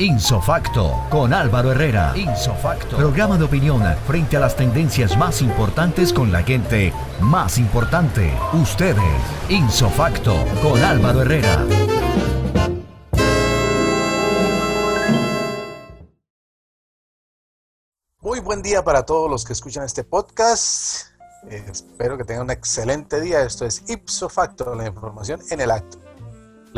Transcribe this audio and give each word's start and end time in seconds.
Insofacto 0.00 0.92
con 1.10 1.34
Álvaro 1.34 1.72
Herrera. 1.72 2.12
Insofacto. 2.16 2.96
Programa 2.96 3.36
de 3.36 3.42
opinión 3.42 3.82
frente 4.06 4.36
a 4.36 4.40
las 4.40 4.54
tendencias 4.54 5.18
más 5.18 5.42
importantes 5.42 6.12
con 6.12 6.30
la 6.30 6.44
gente 6.44 6.92
más 7.20 7.58
importante. 7.58 8.32
Ustedes. 8.52 9.02
Insofacto 9.48 10.36
con 10.62 10.80
Álvaro 10.84 11.22
Herrera. 11.22 11.66
Muy 18.20 18.38
buen 18.38 18.62
día 18.62 18.84
para 18.84 19.04
todos 19.04 19.28
los 19.28 19.44
que 19.44 19.52
escuchan 19.52 19.82
este 19.82 20.04
podcast. 20.04 21.08
Eh, 21.50 21.64
espero 21.72 22.16
que 22.16 22.22
tengan 22.22 22.44
un 22.44 22.50
excelente 22.52 23.20
día. 23.20 23.42
Esto 23.42 23.66
es 23.66 23.82
Ipso 23.88 24.28
Facto, 24.28 24.76
la 24.76 24.86
información 24.86 25.40
en 25.50 25.60
el 25.60 25.72
acto 25.72 26.07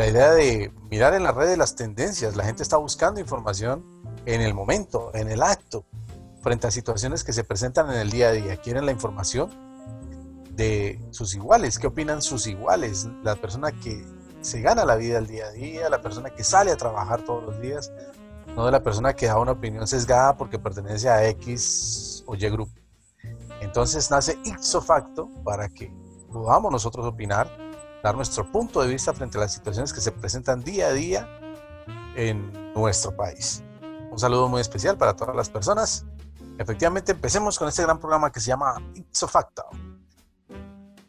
la 0.01 0.07
idea 0.07 0.31
de 0.31 0.73
mirar 0.89 1.13
en 1.13 1.21
las 1.21 1.35
redes 1.35 1.59
las 1.59 1.75
tendencias. 1.75 2.35
La 2.35 2.43
gente 2.43 2.63
está 2.63 2.77
buscando 2.77 3.19
información 3.19 3.85
en 4.25 4.41
el 4.41 4.55
momento, 4.55 5.11
en 5.13 5.29
el 5.29 5.43
acto, 5.43 5.85
frente 6.41 6.65
a 6.65 6.71
situaciones 6.71 7.23
que 7.23 7.33
se 7.33 7.43
presentan 7.43 7.87
en 7.91 7.97
el 7.99 8.09
día 8.09 8.29
a 8.29 8.31
día. 8.31 8.57
Quieren 8.57 8.87
la 8.87 8.91
información 8.91 9.51
de 10.53 10.99
sus 11.11 11.35
iguales. 11.35 11.77
¿Qué 11.77 11.85
opinan 11.85 12.23
sus 12.23 12.47
iguales? 12.47 13.09
La 13.21 13.35
persona 13.35 13.71
que 13.71 14.03
se 14.41 14.61
gana 14.61 14.85
la 14.85 14.95
vida 14.95 15.19
el 15.19 15.27
día 15.27 15.45
a 15.45 15.51
día, 15.51 15.87
la 15.87 16.01
persona 16.01 16.31
que 16.31 16.43
sale 16.43 16.71
a 16.71 16.77
trabajar 16.77 17.21
todos 17.21 17.43
los 17.43 17.61
días, 17.61 17.91
no 18.55 18.65
de 18.65 18.71
la 18.71 18.81
persona 18.81 19.13
que 19.13 19.27
da 19.27 19.37
una 19.37 19.51
opinión 19.51 19.87
sesgada 19.87 20.35
porque 20.35 20.57
pertenece 20.57 21.09
a 21.09 21.27
X 21.27 22.23
o 22.25 22.33
Y 22.33 22.49
grupo. 22.49 22.73
Entonces 23.61 24.09
nace 24.09 24.39
ipso 24.45 24.81
facto 24.81 25.29
para 25.43 25.69
que 25.69 25.93
podamos 26.33 26.71
nosotros 26.71 27.05
opinar 27.05 27.70
dar 28.03 28.15
nuestro 28.15 28.49
punto 28.51 28.81
de 28.81 28.87
vista 28.87 29.13
frente 29.13 29.37
a 29.37 29.41
las 29.41 29.53
situaciones 29.53 29.93
que 29.93 30.01
se 30.01 30.11
presentan 30.11 30.63
día 30.63 30.87
a 30.87 30.93
día 30.93 31.29
en 32.15 32.73
nuestro 32.73 33.15
país. 33.15 33.63
Un 34.11 34.19
saludo 34.19 34.49
muy 34.49 34.61
especial 34.61 34.97
para 34.97 35.15
todas 35.15 35.35
las 35.35 35.49
personas. 35.49 36.05
Efectivamente, 36.57 37.13
empecemos 37.13 37.57
con 37.57 37.67
este 37.67 37.83
gran 37.83 37.99
programa 37.99 38.31
que 38.31 38.39
se 38.39 38.47
llama 38.47 38.75
It's 38.95 39.23
a 39.23 39.27
Facto. 39.27 39.63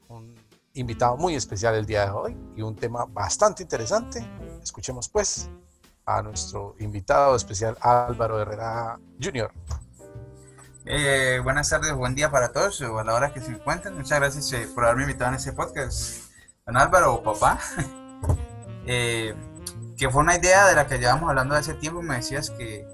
Un 0.08 0.34
invitado 0.74 1.16
muy 1.16 1.34
especial 1.34 1.74
el 1.74 1.86
día 1.86 2.06
de 2.06 2.10
hoy 2.12 2.36
y 2.56 2.62
un 2.62 2.76
tema 2.76 3.04
bastante 3.06 3.62
interesante. 3.62 4.24
Escuchemos 4.62 5.08
pues 5.08 5.50
a 6.06 6.22
nuestro 6.22 6.76
invitado 6.78 7.34
especial 7.36 7.76
Álvaro 7.80 8.40
Herrera 8.40 8.98
Jr. 9.20 9.52
Eh, 10.84 11.40
buenas 11.44 11.68
tardes, 11.68 11.92
buen 11.94 12.14
día 12.14 12.30
para 12.30 12.52
todos 12.52 12.80
a 12.82 13.04
la 13.04 13.14
hora 13.14 13.32
que 13.32 13.40
se 13.40 13.52
encuentren. 13.52 13.94
Muchas 13.94 14.18
gracias 14.18 14.52
eh, 14.52 14.68
por 14.74 14.84
haberme 14.84 15.04
invitado 15.04 15.30
en 15.30 15.36
este 15.36 15.52
podcast. 15.52 16.31
Don 16.64 16.76
Álvaro, 16.76 17.20
papá, 17.24 17.58
eh, 18.86 19.34
que 19.96 20.08
fue 20.08 20.22
una 20.22 20.36
idea 20.36 20.68
de 20.68 20.76
la 20.76 20.86
que 20.86 20.96
llevamos 20.96 21.28
hablando 21.28 21.56
hace 21.56 21.74
tiempo, 21.74 22.02
me 22.02 22.16
decías 22.16 22.50
que 22.50 22.86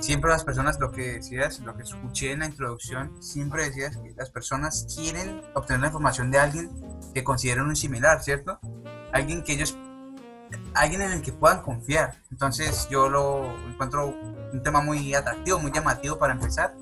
siempre 0.00 0.30
las 0.30 0.42
personas, 0.42 0.80
lo 0.80 0.90
que 0.90 1.12
decías, 1.12 1.60
lo 1.60 1.76
que 1.76 1.84
escuché 1.84 2.32
en 2.32 2.40
la 2.40 2.46
introducción, 2.46 3.22
siempre 3.22 3.66
decías 3.66 3.96
que 3.98 4.14
las 4.16 4.30
personas 4.30 4.88
quieren 4.96 5.42
obtener 5.54 5.82
la 5.82 5.86
información 5.86 6.32
de 6.32 6.40
alguien 6.40 6.70
que 7.14 7.22
consideren 7.22 7.66
un 7.66 7.76
similar, 7.76 8.20
¿cierto? 8.20 8.58
Alguien 9.12 9.44
que 9.44 9.52
ellos, 9.52 9.78
alguien 10.74 11.02
en 11.02 11.12
el 11.12 11.22
que 11.22 11.32
puedan 11.32 11.62
confiar. 11.62 12.20
Entonces 12.32 12.88
yo 12.90 13.08
lo 13.08 13.44
encuentro 13.68 14.08
un 14.52 14.60
tema 14.64 14.80
muy 14.80 15.14
atractivo, 15.14 15.60
muy 15.60 15.70
llamativo 15.70 16.18
para 16.18 16.32
empezar. 16.32 16.74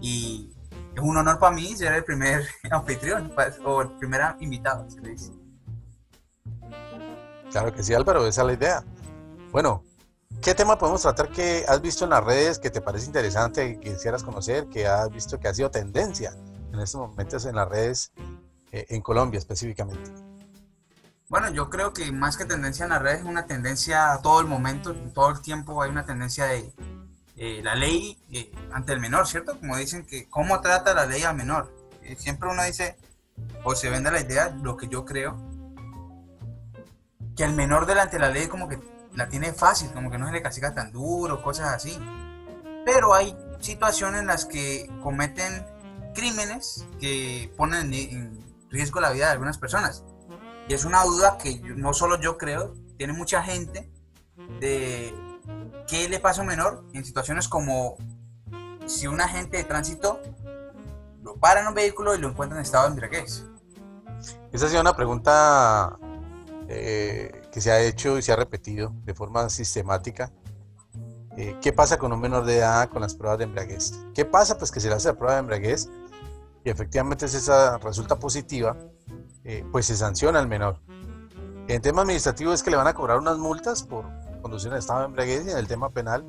Y 0.00 0.54
es 0.94 1.02
un 1.02 1.16
honor 1.16 1.40
para 1.40 1.56
mí 1.56 1.74
ser 1.74 1.92
el 1.92 2.04
primer 2.04 2.46
anfitrión 2.70 3.32
pues, 3.34 3.58
o 3.64 3.82
el 3.82 3.90
primer 3.98 4.22
invitado, 4.38 4.88
se 4.88 5.00
le 5.00 5.10
dice. 5.10 5.45
Claro 7.56 7.72
que 7.72 7.82
sí, 7.82 7.94
Álvaro, 7.94 8.26
esa 8.26 8.42
es 8.42 8.46
la 8.48 8.52
idea. 8.52 8.84
Bueno, 9.50 9.82
¿qué 10.42 10.54
tema 10.54 10.76
podemos 10.76 11.00
tratar 11.00 11.30
que 11.30 11.64
has 11.66 11.80
visto 11.80 12.04
en 12.04 12.10
las 12.10 12.22
redes 12.22 12.58
que 12.58 12.68
te 12.68 12.82
parece 12.82 13.06
interesante, 13.06 13.80
que 13.80 13.94
quisieras 13.94 14.22
conocer, 14.22 14.66
que 14.66 14.86
has 14.86 15.10
visto 15.10 15.40
que 15.40 15.48
ha 15.48 15.54
sido 15.54 15.70
tendencia 15.70 16.34
en 16.70 16.78
estos 16.78 17.00
momentos 17.00 17.46
en 17.46 17.56
las 17.56 17.66
redes, 17.66 18.12
eh, 18.72 18.84
en 18.90 19.00
Colombia 19.00 19.38
específicamente? 19.38 20.12
Bueno, 21.30 21.50
yo 21.50 21.70
creo 21.70 21.94
que 21.94 22.12
más 22.12 22.36
que 22.36 22.44
tendencia 22.44 22.84
en 22.84 22.90
las 22.90 23.00
redes 23.00 23.20
es 23.20 23.24
una 23.24 23.46
tendencia 23.46 24.12
a 24.12 24.20
todo 24.20 24.38
el 24.42 24.46
momento, 24.48 24.94
todo 25.14 25.30
el 25.30 25.40
tiempo 25.40 25.80
hay 25.80 25.90
una 25.90 26.04
tendencia 26.04 26.44
de 26.44 26.70
eh, 27.38 27.62
la 27.64 27.74
ley 27.74 28.18
eh, 28.32 28.52
ante 28.70 28.92
el 28.92 29.00
menor, 29.00 29.26
¿cierto? 29.26 29.58
Como 29.58 29.78
dicen 29.78 30.04
que 30.04 30.28
cómo 30.28 30.60
trata 30.60 30.92
la 30.92 31.06
ley 31.06 31.22
al 31.22 31.34
menor. 31.34 31.72
siempre 32.18 32.50
uno 32.50 32.62
dice, 32.64 32.98
o 33.64 33.74
se 33.74 33.88
vende 33.88 34.10
la 34.10 34.20
idea, 34.20 34.50
lo 34.50 34.76
que 34.76 34.88
yo 34.88 35.06
creo, 35.06 35.55
que 37.36 37.44
el 37.44 37.52
menor 37.52 37.86
delante 37.86 38.16
de 38.16 38.20
la 38.20 38.30
ley 38.30 38.48
como 38.48 38.68
que 38.68 38.80
la 39.14 39.28
tiene 39.28 39.52
fácil, 39.52 39.92
como 39.92 40.10
que 40.10 40.18
no 40.18 40.26
se 40.26 40.32
le 40.32 40.42
castiga 40.42 40.74
tan 40.74 40.92
duro, 40.92 41.42
cosas 41.42 41.74
así. 41.74 41.98
Pero 42.84 43.14
hay 43.14 43.36
situaciones 43.60 44.20
en 44.20 44.26
las 44.26 44.44
que 44.44 44.90
cometen 45.02 45.66
crímenes 46.14 46.86
que 47.00 47.52
ponen 47.56 47.92
en 47.92 48.44
riesgo 48.70 49.00
la 49.00 49.10
vida 49.10 49.26
de 49.26 49.32
algunas 49.32 49.58
personas. 49.58 50.04
Y 50.68 50.74
es 50.74 50.84
una 50.84 51.04
duda 51.04 51.38
que 51.38 51.60
no 51.60 51.92
solo 51.92 52.20
yo 52.20 52.38
creo, 52.38 52.74
tiene 52.96 53.12
mucha 53.12 53.42
gente 53.42 53.90
de 54.60 55.14
qué 55.86 56.08
le 56.08 56.18
pasa 56.18 56.42
a 56.42 56.44
menor 56.44 56.84
en 56.92 57.04
situaciones 57.04 57.48
como 57.48 57.96
si 58.86 59.06
un 59.06 59.20
agente 59.20 59.58
de 59.58 59.64
tránsito 59.64 60.20
lo 61.22 61.36
para 61.36 61.60
en 61.60 61.68
un 61.68 61.74
vehículo 61.74 62.14
y 62.14 62.18
lo 62.18 62.28
encuentra 62.28 62.58
en 62.58 62.64
estado 62.64 62.84
de 62.84 62.90
embriaguez. 62.90 63.44
Esa 64.52 64.66
ha 64.66 64.68
sido 64.68 64.80
una 64.80 64.96
pregunta 64.96 65.98
eh, 66.68 67.42
que 67.52 67.60
se 67.60 67.70
ha 67.70 67.80
hecho 67.80 68.18
y 68.18 68.22
se 68.22 68.32
ha 68.32 68.36
repetido 68.36 68.92
de 69.04 69.14
forma 69.14 69.48
sistemática. 69.48 70.32
Eh, 71.36 71.56
¿Qué 71.60 71.72
pasa 71.72 71.98
con 71.98 72.12
un 72.12 72.20
menor 72.20 72.44
de 72.44 72.58
edad 72.58 72.88
con 72.88 73.02
las 73.02 73.14
pruebas 73.14 73.38
de 73.38 73.44
embriaguez? 73.44 73.92
¿Qué 74.14 74.24
pasa? 74.24 74.56
Pues 74.56 74.70
que 74.70 74.80
se 74.80 74.88
le 74.88 74.94
hace 74.94 75.08
la 75.08 75.14
prueba 75.14 75.34
de 75.34 75.40
embriaguez 75.40 75.90
y 76.64 76.70
efectivamente 76.70 77.28
si 77.28 77.36
esa 77.36 77.78
resulta 77.78 78.18
positiva, 78.18 78.76
eh, 79.44 79.64
pues 79.70 79.86
se 79.86 79.96
sanciona 79.96 80.38
al 80.38 80.48
menor. 80.48 80.80
En 81.68 81.82
tema 81.82 82.02
administrativo 82.02 82.52
es 82.52 82.62
que 82.62 82.70
le 82.70 82.76
van 82.76 82.86
a 82.86 82.94
cobrar 82.94 83.18
unas 83.18 83.38
multas 83.38 83.82
por 83.82 84.04
conducir 84.40 84.72
en 84.72 84.78
estado 84.78 85.00
de 85.00 85.06
embriaguez 85.06 85.46
y 85.46 85.50
en 85.50 85.58
el 85.58 85.66
tema 85.66 85.90
penal 85.90 86.24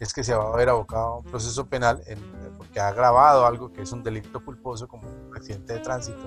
es 0.00 0.14
que 0.14 0.24
se 0.24 0.34
va 0.34 0.52
a 0.52 0.56
ver 0.56 0.68
abocado 0.68 1.04
a 1.04 1.18
un 1.18 1.24
proceso 1.24 1.66
penal 1.66 2.02
en, 2.06 2.18
porque 2.56 2.80
ha 2.80 2.88
agravado 2.88 3.46
algo 3.46 3.72
que 3.72 3.82
es 3.82 3.92
un 3.92 4.02
delito 4.02 4.42
culposo 4.44 4.88
como 4.88 5.08
un 5.08 5.36
accidente 5.36 5.74
de 5.74 5.80
tránsito. 5.80 6.22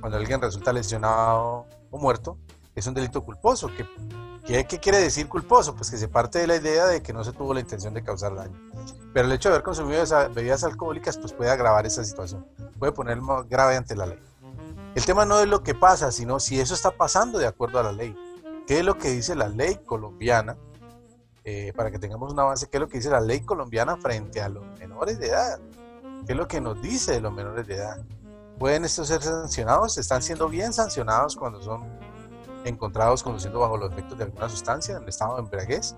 Cuando 0.00 0.18
alguien 0.18 0.40
resulta 0.40 0.72
lesionado 0.72 1.66
o 1.90 1.98
muerto, 1.98 2.38
es 2.74 2.86
un 2.86 2.94
delito 2.94 3.22
culposo. 3.24 3.70
¿Qué, 3.76 4.64
¿Qué, 4.64 4.78
quiere 4.78 4.98
decir 4.98 5.28
culposo? 5.28 5.74
Pues 5.74 5.90
que 5.90 5.96
se 5.96 6.08
parte 6.08 6.38
de 6.38 6.46
la 6.46 6.56
idea 6.56 6.86
de 6.86 7.02
que 7.02 7.12
no 7.12 7.24
se 7.24 7.32
tuvo 7.32 7.54
la 7.54 7.60
intención 7.60 7.94
de 7.94 8.02
causar 8.02 8.34
daño. 8.34 8.58
Pero 9.12 9.26
el 9.26 9.32
hecho 9.32 9.48
de 9.48 9.54
haber 9.54 9.64
consumido 9.64 10.02
esas 10.02 10.32
bebidas 10.34 10.64
alcohólicas 10.64 11.16
pues 11.16 11.32
puede 11.32 11.50
agravar 11.50 11.86
esa 11.86 12.04
situación, 12.04 12.44
puede 12.78 12.92
poner 12.92 13.18
grave 13.48 13.76
ante 13.76 13.94
la 13.94 14.06
ley. 14.06 14.18
El 14.94 15.04
tema 15.04 15.24
no 15.24 15.40
es 15.40 15.48
lo 15.48 15.62
que 15.62 15.74
pasa, 15.74 16.12
sino 16.12 16.38
si 16.40 16.60
eso 16.60 16.74
está 16.74 16.90
pasando 16.90 17.38
de 17.38 17.46
acuerdo 17.46 17.78
a 17.78 17.82
la 17.82 17.92
ley. 17.92 18.16
¿Qué 18.66 18.78
es 18.78 18.84
lo 18.84 18.96
que 18.96 19.10
dice 19.10 19.34
la 19.34 19.48
ley 19.48 19.76
colombiana? 19.84 20.56
Eh, 21.44 21.72
para 21.76 21.90
que 21.90 21.98
tengamos 21.98 22.32
un 22.32 22.40
avance, 22.40 22.68
¿qué 22.68 22.78
es 22.78 22.80
lo 22.80 22.88
que 22.88 22.98
dice 22.98 23.10
la 23.10 23.20
ley 23.20 23.40
colombiana 23.40 23.96
frente 23.96 24.40
a 24.40 24.48
los 24.48 24.64
menores 24.78 25.18
de 25.18 25.28
edad? 25.28 25.58
¿Qué 26.26 26.32
es 26.32 26.38
lo 26.38 26.48
que 26.48 26.60
nos 26.60 26.80
dice 26.80 27.12
de 27.12 27.20
los 27.20 27.32
menores 27.32 27.66
de 27.66 27.74
edad? 27.74 27.98
¿Pueden 28.58 28.84
estos 28.84 29.08
ser 29.08 29.22
sancionados? 29.22 29.98
¿Están 29.98 30.22
siendo 30.22 30.48
bien 30.48 30.72
sancionados 30.72 31.36
cuando 31.36 31.60
son 31.60 31.82
encontrados 32.64 33.22
conduciendo 33.22 33.60
bajo 33.60 33.76
los 33.76 33.92
efectos 33.92 34.18
de 34.18 34.24
alguna 34.24 34.48
sustancia 34.48 34.96
en 34.96 35.08
estado 35.08 35.36
de 35.36 35.42
embriaguez. 35.42 35.94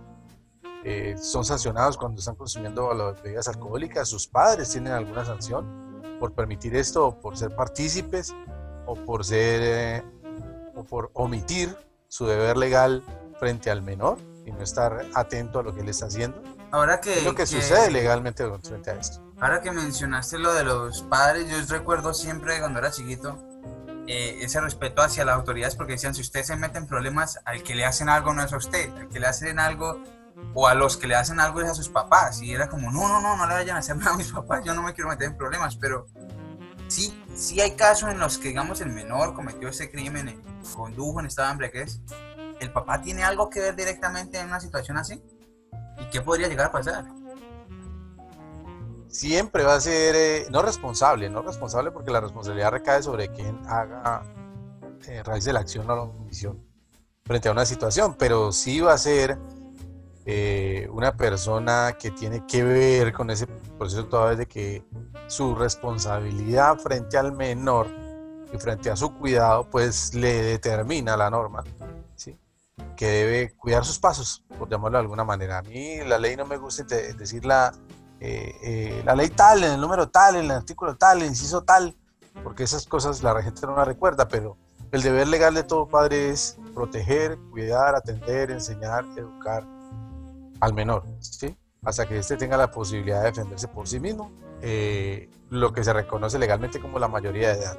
Eh, 0.84 1.16
son 1.18 1.44
sancionados 1.44 1.96
cuando 1.96 2.20
están 2.20 2.36
consumiendo 2.36 2.92
las 2.94 3.20
bebidas 3.22 3.48
alcohólicas. 3.48 4.08
Sus 4.08 4.26
padres 4.26 4.70
tienen 4.70 4.92
alguna 4.92 5.24
sanción 5.24 5.66
por 6.20 6.32
permitir 6.32 6.76
esto, 6.76 7.08
o 7.08 7.20
por 7.20 7.36
ser 7.36 7.54
partícipes, 7.54 8.34
o 8.86 8.94
por 8.94 9.24
ser, 9.24 9.60
eh, 9.62 10.02
o 10.74 10.84
por 10.84 11.10
omitir 11.14 11.76
su 12.08 12.26
deber 12.26 12.56
legal 12.56 13.02
frente 13.38 13.70
al 13.70 13.82
menor 13.82 14.18
y 14.44 14.52
no 14.52 14.62
estar 14.62 15.06
atento 15.14 15.58
a 15.58 15.62
lo 15.62 15.74
que 15.74 15.80
él 15.80 15.88
está 15.88 16.06
haciendo. 16.06 16.40
Ahora 16.70 17.00
que, 17.00 17.18
es 17.18 17.24
lo 17.24 17.34
que, 17.34 17.46
sucede 17.46 17.90
legalmente 17.90 18.44
frente 18.62 18.90
a 18.90 18.94
esto. 18.94 19.22
Ahora 19.40 19.60
que 19.60 19.70
mencionaste 19.70 20.38
lo 20.38 20.52
de 20.52 20.64
los 20.64 21.02
padres, 21.02 21.48
yo 21.48 21.56
recuerdo 21.74 22.14
siempre 22.14 22.58
cuando 22.60 22.78
era 22.78 22.90
chiquito, 22.90 23.38
eh, 24.06 24.38
ese 24.40 24.60
respeto 24.60 25.02
hacia 25.02 25.24
las 25.24 25.36
autoridades 25.36 25.74
porque 25.74 25.94
decían, 25.94 26.14
si 26.14 26.20
usted 26.20 26.42
se 26.42 26.56
mete 26.56 26.78
en 26.78 26.86
problemas, 26.86 27.40
al 27.44 27.62
que 27.62 27.74
le 27.74 27.84
hacen 27.84 28.08
algo 28.08 28.32
no 28.32 28.42
es 28.42 28.52
a 28.52 28.56
usted, 28.56 28.94
al 28.96 29.08
que 29.08 29.18
le 29.18 29.26
hacen 29.26 29.58
algo 29.58 30.02
o 30.54 30.68
a 30.68 30.74
los 30.74 30.96
que 30.96 31.06
le 31.06 31.16
hacen 31.16 31.40
algo 31.40 31.60
es 31.60 31.68
a 31.68 31.74
sus 31.74 31.88
papás. 31.88 32.42
Y 32.42 32.52
era 32.52 32.68
como, 32.68 32.90
no, 32.90 33.08
no, 33.08 33.20
no, 33.20 33.36
no 33.36 33.46
le 33.46 33.54
vayan 33.54 33.76
a 33.76 33.80
hacer 33.80 33.96
nada 33.96 34.12
a 34.12 34.16
mis 34.16 34.32
papás, 34.32 34.64
yo 34.64 34.74
no 34.74 34.82
me 34.82 34.94
quiero 34.94 35.10
meter 35.10 35.28
en 35.28 35.36
problemas, 35.36 35.76
pero 35.76 36.06
sí, 36.88 37.22
sí 37.34 37.60
hay 37.60 37.72
casos 37.72 38.10
en 38.10 38.18
los 38.18 38.38
que, 38.38 38.48
digamos, 38.48 38.80
el 38.80 38.90
menor 38.90 39.34
cometió 39.34 39.68
ese 39.68 39.90
crimen, 39.90 40.28
eh, 40.28 40.38
condujo 40.74 41.20
en 41.20 41.26
estado 41.26 41.48
de 41.48 41.52
embriaguez, 41.52 42.00
¿el 42.60 42.72
papá 42.72 43.00
tiene 43.02 43.24
algo 43.24 43.50
que 43.50 43.60
ver 43.60 43.76
directamente 43.76 44.38
en 44.38 44.46
una 44.46 44.60
situación 44.60 44.96
así? 44.98 45.22
¿Y 45.98 46.10
qué 46.10 46.20
podría 46.20 46.48
llegar 46.48 46.66
a 46.66 46.72
pasar? 46.72 47.06
Siempre 49.16 49.64
va 49.64 49.74
a 49.74 49.80
ser 49.80 50.14
eh, 50.14 50.46
no 50.50 50.60
responsable, 50.60 51.30
no 51.30 51.40
responsable 51.40 51.90
porque 51.90 52.10
la 52.10 52.20
responsabilidad 52.20 52.70
recae 52.70 53.02
sobre 53.02 53.28
quien 53.28 53.58
haga, 53.66 54.22
eh, 55.08 55.22
realice 55.22 55.52
la 55.52 55.60
acción 55.60 55.88
o 55.88 55.96
la 55.96 56.02
omisión 56.02 56.62
frente 57.24 57.48
a 57.48 57.52
una 57.52 57.64
situación, 57.64 58.14
pero 58.18 58.52
sí 58.52 58.80
va 58.80 58.92
a 58.92 58.98
ser 58.98 59.38
eh, 60.26 60.86
una 60.92 61.16
persona 61.16 61.96
que 61.98 62.10
tiene 62.10 62.44
que 62.46 62.62
ver 62.62 63.12
con 63.14 63.30
ese 63.30 63.46
proceso 63.78 64.06
todavía 64.06 64.36
de 64.36 64.46
que 64.46 64.84
su 65.28 65.54
responsabilidad 65.54 66.78
frente 66.78 67.16
al 67.16 67.32
menor 67.32 67.88
y 68.52 68.58
frente 68.58 68.90
a 68.90 68.96
su 68.96 69.14
cuidado, 69.14 69.68
pues 69.70 70.14
le 70.14 70.42
determina 70.42 71.16
la 71.16 71.30
norma, 71.30 71.64
¿sí? 72.14 72.38
que 72.96 73.06
debe 73.06 73.54
cuidar 73.56 73.84
sus 73.84 73.98
pasos, 73.98 74.44
por 74.58 74.68
llamarlo 74.68 74.98
de 74.98 75.02
alguna 75.02 75.24
manera. 75.24 75.58
A 75.58 75.62
mí 75.62 76.00
la 76.06 76.18
ley 76.18 76.36
no 76.36 76.44
me 76.44 76.58
gusta 76.58 76.84
decir 76.84 77.44
la, 77.44 77.72
eh, 78.20 78.56
eh, 78.62 79.02
la 79.04 79.14
ley 79.14 79.28
tal, 79.28 79.62
en 79.62 79.72
el 79.72 79.80
número 79.80 80.08
tal, 80.08 80.36
en 80.36 80.46
el 80.46 80.50
artículo 80.50 80.96
tal, 80.96 81.20
el 81.20 81.28
inciso 81.28 81.62
tal, 81.62 81.94
porque 82.42 82.62
esas 82.62 82.86
cosas 82.86 83.22
la 83.22 83.42
gente 83.42 83.66
no 83.66 83.76
las 83.76 83.86
recuerda, 83.86 84.26
pero 84.28 84.56
el 84.92 85.02
deber 85.02 85.28
legal 85.28 85.54
de 85.54 85.64
todo 85.64 85.86
padre 85.86 86.30
es 86.30 86.58
proteger, 86.74 87.38
cuidar, 87.50 87.94
atender, 87.94 88.50
enseñar, 88.50 89.04
educar 89.16 89.66
al 90.60 90.72
menor, 90.72 91.04
¿sí? 91.20 91.56
hasta 91.84 92.06
que 92.06 92.18
éste 92.18 92.36
tenga 92.36 92.56
la 92.56 92.70
posibilidad 92.70 93.20
de 93.20 93.26
defenderse 93.26 93.68
por 93.68 93.86
sí 93.86 94.00
mismo, 94.00 94.32
eh, 94.62 95.30
lo 95.50 95.72
que 95.72 95.84
se 95.84 95.92
reconoce 95.92 96.38
legalmente 96.38 96.80
como 96.80 96.98
la 96.98 97.08
mayoría 97.08 97.54
de 97.54 97.62
edad. 97.62 97.78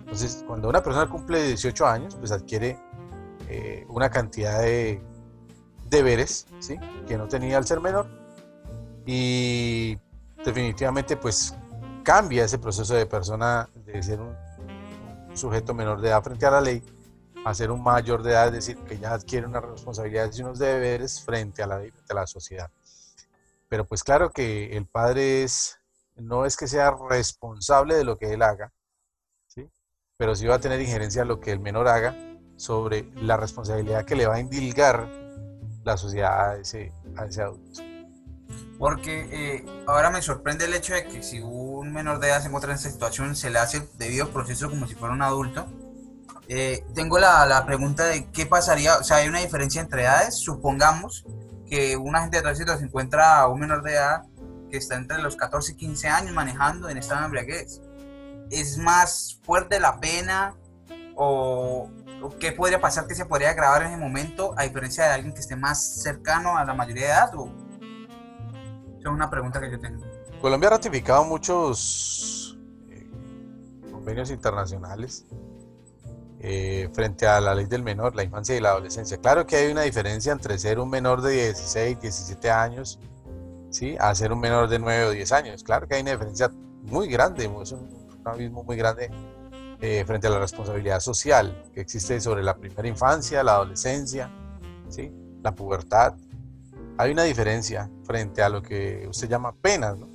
Entonces, 0.00 0.42
cuando 0.46 0.68
una 0.68 0.82
persona 0.82 1.08
cumple 1.08 1.42
18 1.42 1.86
años, 1.86 2.14
pues 2.16 2.32
adquiere 2.32 2.78
una 3.88 4.10
cantidad 4.10 4.60
de 4.60 5.02
deberes 5.88 6.46
¿sí? 6.58 6.78
que 7.06 7.16
no 7.16 7.28
tenía 7.28 7.56
al 7.56 7.66
ser 7.66 7.80
menor 7.80 8.17
y 9.10 9.98
definitivamente 10.44 11.16
pues 11.16 11.54
cambia 12.02 12.44
ese 12.44 12.58
proceso 12.58 12.92
de 12.92 13.06
persona 13.06 13.66
de 13.86 14.02
ser 14.02 14.20
un, 14.20 14.36
sujeto 15.34 15.72
menor 15.72 16.02
de 16.02 16.08
edad 16.08 16.22
frente 16.22 16.44
a 16.44 16.50
la 16.50 16.60
ley 16.60 16.82
a 17.42 17.54
ser 17.54 17.70
un 17.70 17.82
mayor 17.82 18.22
de 18.22 18.32
edad, 18.32 18.48
es 18.48 18.52
decir, 18.52 18.76
que 18.84 18.98
ya 18.98 19.14
adquiere 19.14 19.46
unas 19.46 19.64
responsabilidades 19.64 20.38
y 20.38 20.42
unos 20.42 20.58
deberes 20.58 21.22
frente 21.22 21.62
a 21.62 21.66
la 21.66 21.78
ley, 21.78 21.90
frente 21.90 22.12
a 22.12 22.16
la 22.16 22.26
sociedad. 22.26 22.70
Pero 23.68 23.86
pues 23.86 24.04
claro 24.04 24.30
que 24.30 24.76
el 24.76 24.84
padre 24.84 25.42
es, 25.42 25.78
no 26.16 26.44
es 26.44 26.56
que 26.56 26.66
sea 26.66 26.94
responsable 27.08 27.94
de 27.94 28.04
lo 28.04 28.18
que 28.18 28.34
él 28.34 28.42
haga, 28.42 28.74
¿sí? 29.46 29.70
pero 30.18 30.34
sí 30.34 30.46
va 30.46 30.56
a 30.56 30.60
tener 30.60 30.82
injerencia 30.82 31.22
en 31.22 31.28
lo 31.28 31.40
que 31.40 31.52
el 31.52 31.60
menor 31.60 31.88
haga 31.88 32.14
sobre 32.56 33.10
la 33.14 33.38
responsabilidad 33.38 34.04
que 34.04 34.16
le 34.16 34.26
va 34.26 34.34
a 34.34 34.40
indilgar 34.40 35.08
la 35.84 35.96
sociedad 35.96 36.50
a 36.50 36.56
ese, 36.56 36.92
a 37.16 37.24
ese 37.24 37.40
adulto. 37.40 37.87
Porque 38.78 39.28
eh, 39.32 39.66
ahora 39.86 40.10
me 40.10 40.22
sorprende 40.22 40.66
el 40.66 40.74
hecho 40.74 40.94
de 40.94 41.04
que 41.04 41.22
si 41.22 41.40
un 41.40 41.92
menor 41.92 42.20
de 42.20 42.28
edad 42.28 42.40
se 42.40 42.46
encuentra 42.46 42.70
en 42.70 42.78
esa 42.78 42.90
situación, 42.90 43.34
se 43.34 43.50
le 43.50 43.58
hace 43.58 43.78
el 43.78 43.88
debido 43.98 44.30
proceso 44.30 44.70
como 44.70 44.86
si 44.86 44.94
fuera 44.94 45.14
un 45.14 45.22
adulto. 45.22 45.66
Eh, 46.48 46.84
tengo 46.94 47.18
la, 47.18 47.44
la, 47.44 47.66
pregunta 47.66 48.04
de 48.04 48.30
qué 48.30 48.46
pasaría, 48.46 48.96
o 48.96 49.04
sea, 49.04 49.18
hay 49.18 49.28
una 49.28 49.40
diferencia 49.40 49.82
entre 49.82 50.02
edades. 50.02 50.36
Supongamos 50.36 51.26
que 51.68 51.96
un 51.96 52.14
agente 52.16 52.38
de 52.38 52.42
tránsito 52.42 52.76
se 52.78 52.84
encuentra 52.84 53.40
a 53.40 53.48
un 53.48 53.60
menor 53.60 53.82
de 53.82 53.92
edad 53.92 54.22
que 54.70 54.78
está 54.78 54.96
entre 54.96 55.18
los 55.18 55.36
14 55.36 55.72
y 55.72 55.74
15 55.76 56.08
años 56.08 56.32
manejando 56.32 56.88
en 56.88 56.98
estado 56.98 57.20
de 57.20 57.26
embriaguez. 57.26 57.80
¿Es 58.50 58.78
más 58.78 59.40
fuerte 59.42 59.80
la 59.80 59.98
pena 60.00 60.54
o, 61.16 61.90
o, 62.22 62.38
qué 62.38 62.52
podría 62.52 62.80
pasar 62.80 63.06
que 63.06 63.14
se 63.14 63.26
podría 63.26 63.50
agravar 63.50 63.82
en 63.82 63.88
ese 63.88 63.96
momento 63.98 64.54
a 64.56 64.62
diferencia 64.62 65.04
de 65.04 65.10
alguien 65.10 65.34
que 65.34 65.40
esté 65.40 65.56
más 65.56 66.02
cercano 66.02 66.56
a 66.56 66.64
la 66.64 66.74
mayoría 66.74 67.06
de 67.06 67.12
edad? 67.12 67.34
O, 67.34 67.52
es 69.00 69.06
una 69.06 69.30
pregunta 69.30 69.60
que 69.60 69.70
yo 69.70 69.78
tengo. 69.78 70.04
Colombia 70.40 70.68
ha 70.68 70.72
ratificado 70.72 71.24
muchos 71.24 72.58
eh, 72.90 73.10
convenios 73.90 74.30
internacionales 74.30 75.26
eh, 76.40 76.88
frente 76.92 77.26
a 77.26 77.40
la 77.40 77.54
ley 77.54 77.66
del 77.66 77.82
menor, 77.82 78.14
la 78.14 78.22
infancia 78.22 78.56
y 78.56 78.60
la 78.60 78.70
adolescencia. 78.70 79.18
Claro 79.18 79.44
que 79.44 79.56
hay 79.56 79.72
una 79.72 79.82
diferencia 79.82 80.30
entre 80.32 80.56
ser 80.58 80.78
un 80.78 80.88
menor 80.88 81.20
de 81.20 81.32
16, 81.32 82.00
17 82.00 82.50
años, 82.50 83.00
¿sí? 83.70 83.96
a 83.98 84.14
ser 84.14 84.32
un 84.32 84.38
menor 84.38 84.68
de 84.68 84.78
9 84.78 85.04
o 85.06 85.10
10 85.10 85.32
años. 85.32 85.64
Claro 85.64 85.88
que 85.88 85.96
hay 85.96 86.02
una 86.02 86.12
diferencia 86.12 86.48
muy 86.82 87.08
grande, 87.08 87.50
es 87.60 87.72
un, 87.72 87.88
abismo 88.24 88.62
muy 88.62 88.76
grande 88.76 89.10
eh, 89.80 90.04
frente 90.06 90.26
a 90.26 90.30
la 90.30 90.38
responsabilidad 90.38 91.00
social 91.00 91.64
que 91.74 91.80
existe 91.80 92.20
sobre 92.20 92.42
la 92.42 92.56
primera 92.56 92.86
infancia, 92.86 93.42
la 93.42 93.54
adolescencia, 93.54 94.30
¿sí? 94.88 95.12
la 95.42 95.52
pubertad, 95.54 96.14
hay 96.98 97.12
una 97.12 97.22
diferencia 97.22 97.88
frente 98.02 98.42
a 98.42 98.48
lo 98.48 98.60
que 98.60 99.06
usted 99.08 99.28
llama 99.28 99.54
penas, 99.54 99.96
¿no? 99.96 100.08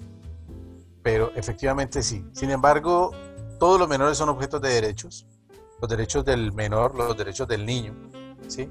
Pero 1.01 1.31
efectivamente 1.33 2.03
sí. 2.03 2.25
Sin 2.33 2.51
embargo, 2.51 3.11
todos 3.57 3.79
los 3.79 3.87
menores 3.87 4.17
son 4.17 4.27
objetos 4.29 4.61
de 4.61 4.69
derechos. 4.69 5.25
Los 5.81 5.89
derechos 5.89 6.25
del 6.25 6.51
menor, 6.51 6.95
los 6.95 7.17
derechos 7.17 7.47
del 7.47 7.65
niño, 7.65 7.93
¿sí? 8.47 8.69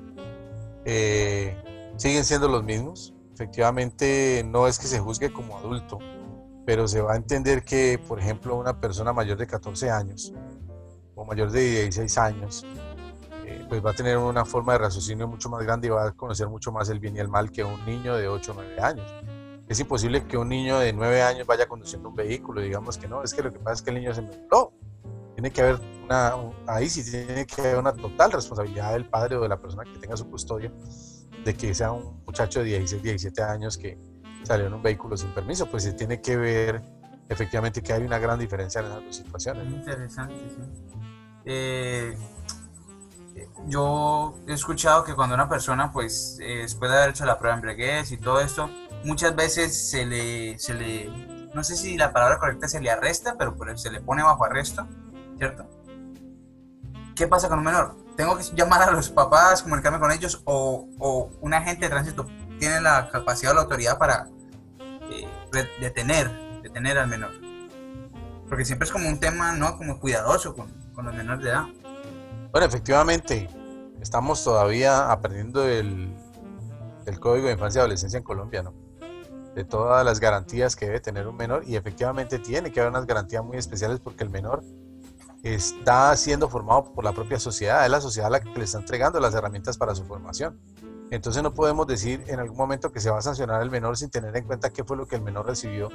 Eh, 0.85 1.57
siguen 1.97 2.25
siendo 2.25 2.49
los 2.49 2.63
mismos. 2.63 3.15
Efectivamente, 3.35 4.43
no 4.47 4.67
es 4.67 4.79
que 4.79 4.87
se 4.87 5.01
juzgue 5.01 5.33
como 5.33 5.57
adulto, 5.57 5.99
pero 6.67 6.87
se 6.87 7.01
va 7.01 7.15
a 7.15 7.17
entender 7.17 7.65
que, 7.65 7.99
por 8.07 8.21
ejemplo, 8.21 8.57
una 8.57 8.79
persona 8.79 9.15
mayor 9.15 9.39
de 9.39 9.47
14 9.47 9.91
años 9.91 10.35
o 11.15 11.25
mayor 11.25 11.51
de 11.51 11.61
16 11.61 12.19
años 12.19 12.67
pues 13.73 13.83
va 13.83 13.93
a 13.93 13.95
tener 13.95 14.19
una 14.19 14.45
forma 14.45 14.75
de 14.75 14.81
raciocinio 14.81 15.27
mucho 15.27 15.49
más 15.49 15.63
grande 15.63 15.87
y 15.87 15.91
va 15.91 16.09
a 16.09 16.13
conocer 16.13 16.47
mucho 16.47 16.71
más 16.73 16.91
el 16.91 17.01
bien 17.01 17.17
y 17.17 17.21
el 17.21 17.29
mal 17.29 17.51
que 17.51 17.65
un 17.65 17.83
niño 17.87 18.15
de 18.15 18.29
8 18.29 18.53
o 18.53 18.55
9 18.57 18.81
años. 18.83 19.15
Es 19.67 19.81
imposible 19.81 20.27
que 20.27 20.37
un 20.37 20.51
niño 20.51 20.79
de 20.79 20.93
9 20.93 21.23
años 21.23 21.47
vaya 21.47 21.67
conduciendo 21.67 22.11
un 22.11 22.15
vehículo, 22.15 22.61
digamos 22.61 22.99
que 22.99 23.09
no, 23.09 23.23
es 23.23 23.33
que 23.33 23.43
lo 23.43 23.51
que 23.51 23.59
pasa 23.59 23.73
es 23.73 23.81
que 23.81 23.89
el 23.89 23.97
niño 23.97 24.13
se 24.13 24.21
me... 24.21 24.29
No, 24.53 24.75
tiene 25.33 25.51
que 25.51 25.63
haber 25.63 25.81
una, 26.05 26.35
ahí 26.67 26.87
sí 26.87 27.03
tiene 27.03 27.47
que 27.47 27.63
haber 27.63 27.79
una 27.79 27.95
total 27.95 28.33
responsabilidad 28.33 28.93
del 28.93 29.09
padre 29.09 29.37
o 29.37 29.41
de 29.41 29.49
la 29.49 29.59
persona 29.59 29.85
que 29.85 29.99
tenga 29.99 30.19
su 30.19 30.29
custodia 30.29 30.71
de 31.43 31.55
que 31.55 31.75
sea 31.75 31.93
un 31.93 32.23
muchacho 32.27 32.59
de 32.59 32.67
16, 32.67 33.03
17 33.03 33.43
años 33.43 33.79
que 33.79 33.99
salió 34.43 34.67
en 34.67 34.75
un 34.75 34.83
vehículo 34.83 35.17
sin 35.17 35.33
permiso, 35.33 35.65
pues 35.65 35.85
se 35.85 35.95
tiene 35.95 36.21
que 36.21 36.37
ver 36.37 36.83
efectivamente 37.27 37.81
que 37.81 37.95
hay 37.95 38.03
una 38.03 38.19
gran 38.19 38.39
diferencia 38.39 38.83
en 38.83 38.89
esas 38.89 39.03
dos 39.03 39.17
situaciones. 39.17 39.65
Interesante, 39.65 40.51
sí. 40.51 40.93
Eh, 41.47 42.15
yo 43.67 44.35
he 44.47 44.53
escuchado 44.53 45.05
que 45.05 45.15
cuando 45.15 45.35
una 45.35 45.49
persona, 45.49 45.93
pues, 45.93 46.39
eh, 46.41 46.59
después 46.63 46.91
de 46.91 46.97
haber 46.97 47.11
hecho 47.11 47.25
la 47.25 47.39
prueba 47.39 47.57
de 47.57 47.61
embriaguez 47.61 48.13
y 48.13 48.17
todo 48.17 48.41
esto, 48.41 48.69
muchas 49.05 49.35
veces 49.35 49.91
se 49.91 50.05
le, 50.05 50.59
se 50.59 50.75
le, 50.75 51.09
no 51.55 51.63
sé 51.65 51.77
si 51.77 51.97
la 51.97 52.13
palabra 52.13 52.39
correcta 52.39 52.69
se 52.69 52.81
le 52.81 52.91
arresta, 52.91 53.37
pero 53.39 53.57
se 53.77 53.91
le 53.91 54.01
pone 54.01 54.23
bajo 54.23 54.45
arresto, 54.45 54.87
¿cierto? 55.37 55.67
¿Qué 57.15 57.27
pasa 57.27 57.49
con 57.49 57.59
un 57.59 57.65
menor? 57.65 57.97
¿Tengo 58.17 58.37
que 58.37 58.45
llamar 58.55 58.83
a 58.83 58.91
los 58.91 59.09
papás, 59.09 59.63
comunicarme 59.63 59.99
con 59.99 60.11
ellos 60.13 60.43
o, 60.45 60.89
o 60.99 61.31
un 61.41 61.55
agente 61.55 61.87
de 61.87 61.91
tránsito 61.91 62.27
tiene 62.59 62.81
la 62.81 63.09
capacidad 63.11 63.53
o 63.53 63.55
la 63.55 63.63
autoridad 63.63 63.99
para 63.99 64.29
eh, 65.11 65.29
detener, 65.81 66.31
detener 66.63 66.99
al 66.99 67.09
menor? 67.09 67.33
Porque 68.49 68.65
siempre 68.65 68.87
es 68.87 68.93
como 68.93 69.09
un 69.09 69.19
tema, 69.19 69.53
¿no? 69.53 69.79
Como 69.79 69.99
cuidadoso 69.99 70.55
con, 70.55 70.71
con 70.95 71.07
los 71.07 71.15
menores 71.15 71.43
de 71.43 71.51
edad. 71.51 71.67
Bueno, 72.53 72.67
efectivamente, 72.67 73.49
estamos 74.03 74.45
todavía 74.45 75.11
aprendiendo 75.11 75.67
el, 75.67 76.15
el 77.07 77.19
Código 77.19 77.47
de 77.47 77.55
Infancia 77.55 77.79
y 77.79 77.81
Adolescencia 77.81 78.19
en 78.19 78.25
Colombia, 78.25 78.63
¿no? 78.63 78.75
De 79.55 79.65
todas 79.65 80.05
las 80.05 80.21
garantías 80.21 80.77
que 80.77 80.85
debe 80.85 81.01
tener 81.01 81.27
un 81.27 81.35
menor 81.35 81.65
y 81.67 81.77
efectivamente 81.77 82.39
tiene 82.39 82.71
que 82.71 82.81
haber 82.81 82.91
unas 82.91 83.07
garantías 83.07 83.43
muy 83.43 83.57
especiales 83.57 84.01
porque 84.01 84.23
el 84.23 84.29
menor 84.29 84.63
está 85.43 86.15
siendo 86.15 86.47
formado 86.51 86.93
por 86.93 87.05
la 87.05 87.13
propia 87.13 87.39
sociedad, 87.39 87.87
es 87.87 87.91
la 87.91 88.03
sociedad 88.03 88.31
la 88.31 88.41
que 88.41 88.51
le 88.51 88.65
está 88.65 88.79
entregando 88.79 89.19
las 89.19 89.35
herramientas 89.35 89.79
para 89.79 89.95
su 89.95 90.05
formación. 90.05 90.61
Entonces 91.11 91.43
no 91.43 91.55
podemos 91.55 91.87
decir 91.87 92.23
en 92.27 92.39
algún 92.39 92.59
momento 92.59 92.93
que 92.93 93.01
se 93.01 93.09
va 93.09 93.19
a 93.19 93.23
sancionar 93.23 93.63
al 93.63 93.71
menor 93.71 93.97
sin 93.97 94.11
tener 94.11 94.37
en 94.37 94.45
cuenta 94.45 94.69
qué 94.69 94.85
fue 94.85 94.99
lo 94.99 95.07
que 95.07 95.17
el 95.17 95.23
menor 95.23 95.47
recibió 95.47 95.89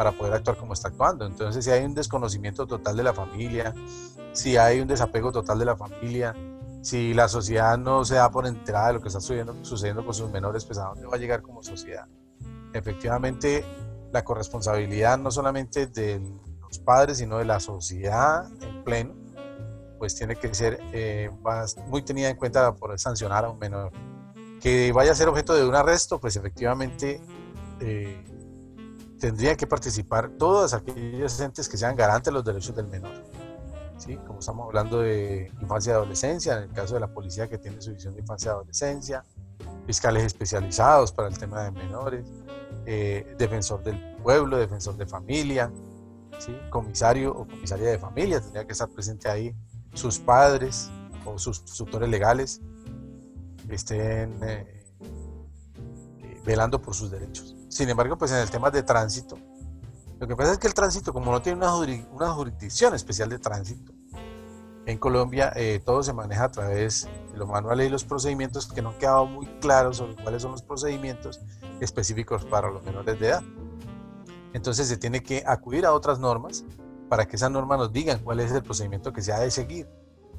para 0.00 0.12
poder 0.12 0.32
actuar 0.32 0.56
como 0.56 0.72
está 0.72 0.88
actuando. 0.88 1.26
Entonces, 1.26 1.62
si 1.62 1.70
hay 1.70 1.84
un 1.84 1.94
desconocimiento 1.94 2.66
total 2.66 2.96
de 2.96 3.02
la 3.02 3.12
familia, 3.12 3.74
si 4.32 4.56
hay 4.56 4.80
un 4.80 4.88
desapego 4.88 5.30
total 5.30 5.58
de 5.58 5.66
la 5.66 5.76
familia, 5.76 6.34
si 6.80 7.12
la 7.12 7.28
sociedad 7.28 7.76
no 7.76 8.02
se 8.06 8.14
da 8.14 8.30
por 8.30 8.46
enterada 8.46 8.86
de 8.86 8.92
lo 8.94 9.02
que 9.02 9.08
está 9.08 9.20
sucediendo, 9.20 9.54
sucediendo 9.60 10.02
con 10.02 10.14
sus 10.14 10.30
menores, 10.30 10.64
pues 10.64 10.78
a 10.78 10.84
dónde 10.84 11.06
va 11.06 11.16
a 11.16 11.18
llegar 11.18 11.42
como 11.42 11.62
sociedad. 11.62 12.06
Efectivamente, 12.72 13.62
la 14.10 14.24
corresponsabilidad 14.24 15.18
no 15.18 15.30
solamente 15.30 15.86
de 15.86 16.18
los 16.62 16.78
padres, 16.78 17.18
sino 17.18 17.36
de 17.36 17.44
la 17.44 17.60
sociedad 17.60 18.50
en 18.62 18.82
pleno, 18.82 19.12
pues 19.98 20.16
tiene 20.16 20.34
que 20.34 20.54
ser 20.54 20.80
eh, 20.94 21.28
muy 21.88 22.00
tenida 22.00 22.30
en 22.30 22.36
cuenta 22.36 22.60
para 22.60 22.74
poder 22.74 22.98
sancionar 22.98 23.44
a 23.44 23.50
un 23.50 23.58
menor. 23.58 23.92
Que 24.62 24.92
vaya 24.92 25.12
a 25.12 25.14
ser 25.14 25.28
objeto 25.28 25.52
de 25.52 25.68
un 25.68 25.74
arresto, 25.74 26.18
pues 26.18 26.36
efectivamente 26.36 27.20
eh, 27.80 28.24
tendrían 29.20 29.54
que 29.54 29.66
participar 29.66 30.30
todas 30.30 30.74
aquellas 30.74 31.38
entes 31.40 31.68
que 31.68 31.76
sean 31.76 31.94
garantes 31.94 32.26
de 32.26 32.32
los 32.32 32.44
derechos 32.44 32.74
del 32.74 32.88
menor. 32.88 33.12
¿sí? 33.98 34.16
Como 34.26 34.40
estamos 34.40 34.66
hablando 34.66 35.00
de 35.00 35.52
infancia 35.60 35.90
y 35.90 35.94
adolescencia, 35.94 36.56
en 36.56 36.62
el 36.64 36.72
caso 36.72 36.94
de 36.94 37.00
la 37.00 37.08
policía 37.08 37.48
que 37.48 37.58
tiene 37.58 37.80
su 37.80 37.92
visión 37.92 38.14
de 38.14 38.20
infancia 38.20 38.48
y 38.48 38.52
adolescencia, 38.52 39.24
fiscales 39.86 40.24
especializados 40.24 41.12
para 41.12 41.28
el 41.28 41.38
tema 41.38 41.62
de 41.64 41.70
menores, 41.70 42.26
eh, 42.86 43.36
defensor 43.38 43.84
del 43.84 44.16
pueblo, 44.16 44.56
defensor 44.56 44.96
de 44.96 45.06
familia, 45.06 45.70
¿sí? 46.38 46.56
comisario 46.70 47.32
o 47.32 47.46
comisaria 47.46 47.90
de 47.90 47.98
familia, 47.98 48.40
tendría 48.40 48.64
que 48.64 48.72
estar 48.72 48.88
presente 48.88 49.28
ahí, 49.28 49.54
sus 49.92 50.18
padres 50.18 50.90
o 51.26 51.38
sus 51.38 51.62
tutores 51.64 52.08
legales 52.08 52.60
estén 53.68 54.40
eh, 54.42 54.84
velando 56.44 56.80
por 56.80 56.94
sus 56.94 57.10
derechos. 57.10 57.59
Sin 57.70 57.88
embargo, 57.88 58.18
pues 58.18 58.32
en 58.32 58.38
el 58.38 58.50
tema 58.50 58.68
de 58.72 58.82
tránsito, 58.82 59.38
lo 60.18 60.26
que 60.26 60.34
pasa 60.34 60.52
es 60.52 60.58
que 60.58 60.66
el 60.66 60.74
tránsito, 60.74 61.12
como 61.12 61.30
no 61.30 61.40
tiene 61.40 61.64
una, 62.12 62.32
jurisdicción 62.32 62.96
especial 62.96 63.28
de 63.30 63.38
tránsito, 63.38 63.92
en 64.86 64.98
Colombia 64.98 65.52
eh, 65.54 65.80
todo 65.84 66.02
se 66.02 66.12
maneja 66.12 66.44
a 66.44 66.50
través 66.50 67.08
de 67.30 67.38
los 67.38 67.48
manuales 67.48 67.86
y 67.86 67.90
los 67.90 68.02
procedimientos 68.02 68.66
que 68.66 68.82
no 68.82 68.88
han 68.88 68.98
quedado 68.98 69.24
muy 69.24 69.46
claros 69.60 69.98
sobre 69.98 70.20
cuáles 70.20 70.42
son 70.42 70.50
los 70.50 70.62
procedimientos 70.62 71.40
específicos 71.80 72.44
para 72.44 72.70
los 72.70 72.82
menores 72.82 73.20
de 73.20 73.28
edad. 73.28 73.42
Entonces 74.52 74.88
se 74.88 74.96
tiene 74.96 75.22
que 75.22 75.44
acudir 75.46 75.86
a 75.86 75.92
otras 75.92 76.18
normas 76.18 76.64
para 77.08 77.28
que 77.28 77.36
esas 77.36 77.52
normas 77.52 77.78
nos 77.78 77.92
digan 77.92 78.18
cuál 78.18 78.40
es 78.40 78.50
el 78.50 78.64
procedimiento 78.64 79.12
que 79.12 79.22
se 79.22 79.32
ha 79.32 79.38
de 79.38 79.52
seguir. 79.52 79.88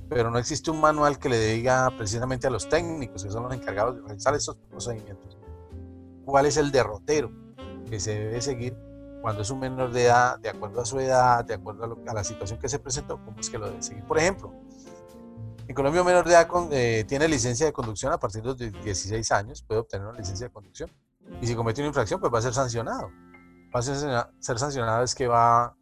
Pero 0.09 0.31
no 0.31 0.37
existe 0.37 0.69
un 0.69 0.81
manual 0.81 1.17
que 1.17 1.29
le 1.29 1.39
diga 1.39 1.89
precisamente 1.97 2.45
a 2.45 2.49
los 2.49 2.67
técnicos, 2.67 3.23
que 3.23 3.31
son 3.31 3.43
los 3.43 3.53
encargados 3.53 3.95
de 3.95 4.01
realizar 4.01 4.35
esos 4.35 4.57
procedimientos, 4.69 5.37
cuál 6.31 6.45
es 6.45 6.55
el 6.55 6.71
derrotero 6.71 7.29
que 7.89 7.99
se 7.99 8.17
debe 8.17 8.41
seguir 8.41 8.73
cuando 9.21 9.41
es 9.41 9.49
un 9.49 9.59
menor 9.59 9.91
de 9.91 10.05
edad, 10.05 10.39
de 10.39 10.47
acuerdo 10.47 10.81
a 10.81 10.85
su 10.85 10.97
edad, 10.97 11.43
de 11.43 11.55
acuerdo 11.55 11.99
a, 12.07 12.13
la 12.13 12.23
situación 12.23 12.57
que 12.57 12.69
se 12.69 12.79
presentó, 12.79 13.23
cómo 13.23 13.37
es 13.39 13.49
que 13.49 13.57
lo 13.57 13.67
debe 13.67 13.83
seguir. 13.83 14.05
Por 14.05 14.17
ejemplo, 14.17 14.53
en 15.67 15.75
Colombia 15.75 16.01
un 16.01 16.07
menor 16.07 16.25
de 16.25 16.31
edad 16.31 16.47
eh, 16.71 17.03
tiene 17.05 17.27
licencia 17.27 17.65
de 17.65 17.73
conducción 17.73 18.13
a 18.13 18.17
partir 18.17 18.41
de 18.41 18.47
los 18.47 18.57
16 18.57 19.29
años, 19.33 19.61
puede 19.61 19.81
obtener 19.81 20.07
una 20.07 20.17
licencia 20.17 20.47
de 20.47 20.53
conducción. 20.53 20.89
Y 21.41 21.47
si 21.47 21.53
comete 21.53 21.81
una 21.81 21.89
infracción, 21.89 22.21
pues 22.21 22.33
va 22.33 22.39
a 22.39 22.41
ser 22.41 22.53
sancionado. 22.53 23.11
Ser, 23.81 24.57
sancionado 24.57 25.03
es 25.03 25.13
que 25.13 25.27
va, 25.27 25.75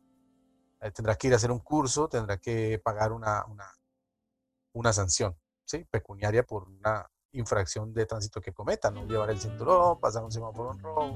eh, 0.82 0.90
tendrá 0.92 1.16
que 1.16 1.28
ir 1.28 1.34
a 1.34 1.36
hacer 1.36 1.52
un 1.52 1.60
curso, 1.60 2.10
tendrá 2.10 2.38
que 2.38 2.82
pagar 2.84 3.12
una, 3.12 3.46
una, 3.46 3.72
una 4.74 4.94
sanción 4.94 5.38
¿sí? 5.64 5.86
pecuniaria 5.92 6.44
por 6.44 6.68
una 6.68 7.08
infracción 7.34 7.94
de 7.94 8.06
tránsito 8.06 8.42
que 8.42 8.52
cometa, 8.52 8.92
no 8.92 9.06
llevar 9.06 9.30
el 9.30 9.40
cinturón, 9.40 10.00
pasar 10.00 10.24
un 10.24 10.32
semáforo 10.32 10.74
en 10.74 10.80
rojo, 10.80 11.14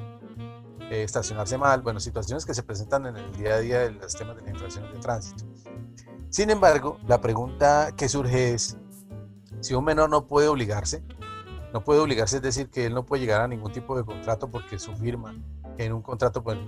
eh, 0.92 1.04
estacionarse 1.04 1.58
mal, 1.58 1.82
bueno, 1.82 2.00
situaciones 2.00 2.46
que 2.46 2.54
se 2.54 2.64
presentan 2.64 3.06
en 3.08 3.18
el 3.18 3.32
día 3.34 3.56
a 3.56 3.60
día 3.60 3.80
de 3.80 3.92
los 3.92 4.14
temas 4.16 4.36
de 4.36 4.44
la 4.44 4.52
infracción 4.52 4.92
de 4.92 5.00
tránsito. 5.00 5.46
Sin 6.30 6.50
embargo, 6.50 7.00
la 7.08 7.22
pregunta 7.22 7.94
que 7.96 8.10
surge 8.10 8.54
es, 8.54 8.78
si 9.60 9.74
un 9.74 9.86
menor 9.86 10.10
no 10.10 10.28
puede 10.28 10.48
obligarse, 10.48 11.04
no 11.74 11.84
puede 11.84 12.00
obligarse, 12.00 12.38
es 12.38 12.42
decir, 12.42 12.70
que 12.70 12.86
él 12.86 12.94
no 12.94 13.06
puede 13.06 13.22
llegar 13.22 13.42
a 13.42 13.48
ningún 13.48 13.72
tipo 13.72 13.96
de 13.98 14.04
contrato 14.04 14.50
porque 14.50 14.78
su 14.78 14.96
firma 14.96 15.36
en 15.78 15.94
un 15.94 16.02
contrato 16.02 16.44
pues, 16.44 16.60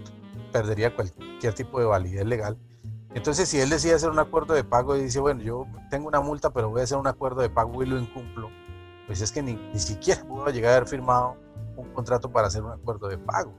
perdería 0.52 0.96
cualquier 0.96 1.54
tipo 1.54 1.80
de 1.80 1.86
validez 1.86 2.26
legal. 2.26 2.58
Entonces, 3.14 3.48
si 3.48 3.60
él 3.60 3.70
decide 3.70 3.94
hacer 3.94 4.10
un 4.10 4.20
acuerdo 4.20 4.54
de 4.56 4.64
pago 4.64 4.96
y 4.98 5.04
dice, 5.04 5.20
bueno, 5.20 5.42
yo 5.42 5.68
tengo 5.90 6.08
una 6.08 6.22
multa, 6.22 6.52
pero 6.52 6.70
voy 6.70 6.82
a 6.82 6.84
hacer 6.84 6.98
un 6.98 7.08
acuerdo 7.08 7.42
de 7.42 7.50
pago 7.50 7.82
y 7.82 7.86
lo 7.86 7.98
incumplo, 7.98 8.50
pues 9.08 9.22
es 9.22 9.32
que 9.32 9.42
ni, 9.42 9.54
ni 9.54 9.80
siquiera 9.80 10.24
pudo 10.28 10.48
llegar 10.50 10.74
a 10.74 10.78
haber 10.78 10.90
firmado 10.90 11.38
un 11.78 11.92
contrato 11.94 12.32
para 12.32 12.48
hacer 12.48 12.64
un 12.64 12.72
acuerdo 12.72 13.08
de 13.08 13.18
pago, 13.18 13.54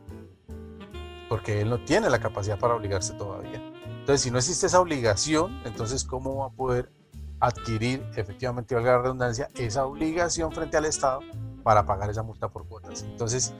porque 1.28 1.60
él 1.60 1.70
no 1.70 1.84
tiene 1.84 2.08
la 2.08 2.18
capacidad 2.18 2.58
para 2.58 2.74
obligarse 2.74 3.14
todavía. 3.14 3.62
Entonces, 4.00 4.22
si 4.22 4.30
no 4.30 4.38
existe 4.38 4.66
esa 4.66 4.80
obligación, 4.80 5.60
entonces, 5.64 6.04
¿cómo 6.04 6.36
va 6.36 6.46
a 6.46 6.50
poder 6.50 6.92
adquirir, 7.40 8.08
efectivamente, 8.16 8.74
valga 8.74 8.92
la 8.92 9.02
redundancia, 9.02 9.48
esa 9.56 9.84
obligación 9.84 10.52
frente 10.52 10.76
al 10.76 10.84
Estado 10.84 11.20
para 11.62 11.84
pagar 11.84 12.10
esa 12.10 12.22
multa 12.22 12.48
por 12.48 12.66
cuotas? 12.66 13.02
Entonces, 13.02 13.52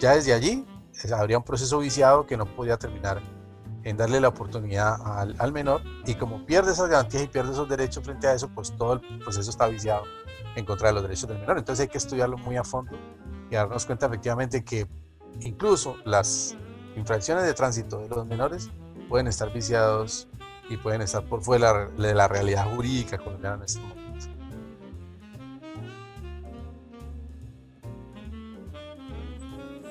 ya 0.00 0.14
desde 0.14 0.32
allí 0.32 0.64
habría 1.12 1.38
un 1.38 1.44
proceso 1.44 1.78
viciado 1.78 2.26
que 2.26 2.36
no 2.36 2.46
podía 2.46 2.76
terminar 2.76 3.20
en 3.82 3.96
darle 3.96 4.20
la 4.20 4.28
oportunidad 4.28 4.96
al, 5.04 5.34
al 5.38 5.52
menor 5.52 5.82
y 6.06 6.14
como 6.14 6.46
pierde 6.46 6.72
esas 6.72 6.88
garantías 6.88 7.24
y 7.24 7.26
pierde 7.26 7.52
esos 7.52 7.68
derechos 7.68 8.04
frente 8.04 8.26
a 8.26 8.34
eso, 8.34 8.48
pues 8.48 8.72
todo 8.76 8.94
el 8.94 9.18
proceso 9.18 9.50
está 9.50 9.66
viciado 9.66 10.04
en 10.56 10.64
contra 10.64 10.88
de 10.88 10.94
los 10.94 11.02
derechos 11.02 11.28
del 11.28 11.38
menor. 11.38 11.58
Entonces 11.58 11.84
hay 11.84 11.88
que 11.88 11.98
estudiarlo 11.98 12.38
muy 12.38 12.56
a 12.56 12.64
fondo 12.64 12.96
y 13.50 13.54
darnos 13.54 13.86
cuenta 13.86 14.06
efectivamente 14.06 14.64
que 14.64 14.86
incluso 15.40 15.96
las 16.04 16.56
infracciones 16.96 17.44
de 17.44 17.54
tránsito 17.54 17.98
de 17.98 18.08
los 18.08 18.26
menores 18.26 18.70
pueden 19.08 19.26
estar 19.26 19.52
viciados 19.52 20.28
y 20.68 20.76
pueden 20.76 21.02
estar 21.02 21.24
por 21.24 21.42
fuera 21.42 21.88
de 21.88 22.14
la 22.14 22.28
realidad 22.28 22.72
jurídica 22.74 23.18
colombiana 23.18 23.56
en 23.56 23.62
este 23.62 23.80
momento. 23.80 24.04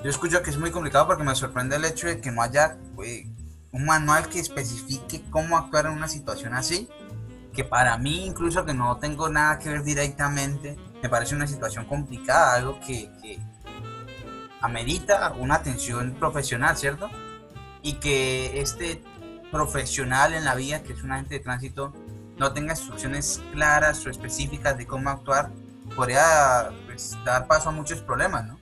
Yo 0.03 0.09
escucho 0.09 0.41
que 0.41 0.49
es 0.49 0.57
muy 0.57 0.69
complicado 0.69 1.07
porque 1.07 1.23
me 1.23 1.33
sorprende 1.33 1.77
el 1.77 1.85
hecho 1.85 2.07
de 2.07 2.19
que 2.19 2.29
no 2.29 2.41
haya 2.41 2.77
eh, 3.05 3.25
un 3.71 3.85
manual 3.85 4.27
que 4.27 4.39
especifique 4.39 5.23
cómo 5.29 5.57
actuar 5.57 5.85
en 5.85 5.93
una 5.93 6.09
situación 6.09 6.53
así 6.53 6.89
que 7.53 7.63
para 7.63 7.97
mí, 7.97 8.25
incluso 8.25 8.65
que 8.65 8.73
no 8.73 8.97
tengo 8.97 9.29
nada 9.29 9.59
que 9.59 9.69
ver 9.69 9.83
directamente, 9.83 10.75
me 11.01 11.09
parece 11.09 11.35
una 11.35 11.47
situación 11.47 11.85
complicada, 11.85 12.55
algo 12.55 12.79
que, 12.79 13.09
amerita 14.61 15.33
una 15.37 15.55
atención 15.55 16.15
profesional, 16.17 16.77
¿cierto? 16.77 17.09
Y 17.81 17.93
que 17.95 18.61
este 18.61 19.03
profesional 19.51 20.33
en 20.33 20.45
la 20.45 20.55
vía, 20.55 20.83
que 20.83 20.93
es 20.93 21.03
un 21.03 21.11
agente 21.11 21.35
de 21.35 21.41
tránsito, 21.41 21.93
no 22.37 22.53
tenga 22.53 22.71
instrucciones 22.71 23.41
claras 23.51 24.05
o 24.05 24.09
específicas 24.09 24.77
de 24.77 24.87
cómo 24.87 25.09
actuar, 25.09 25.51
podría 25.97 26.71
pues, 26.85 27.17
dar 27.25 27.45
paso 27.45 27.69
a 27.69 27.71
muchos 27.73 28.01
problemas, 28.01 28.45
¿no? 28.45 28.57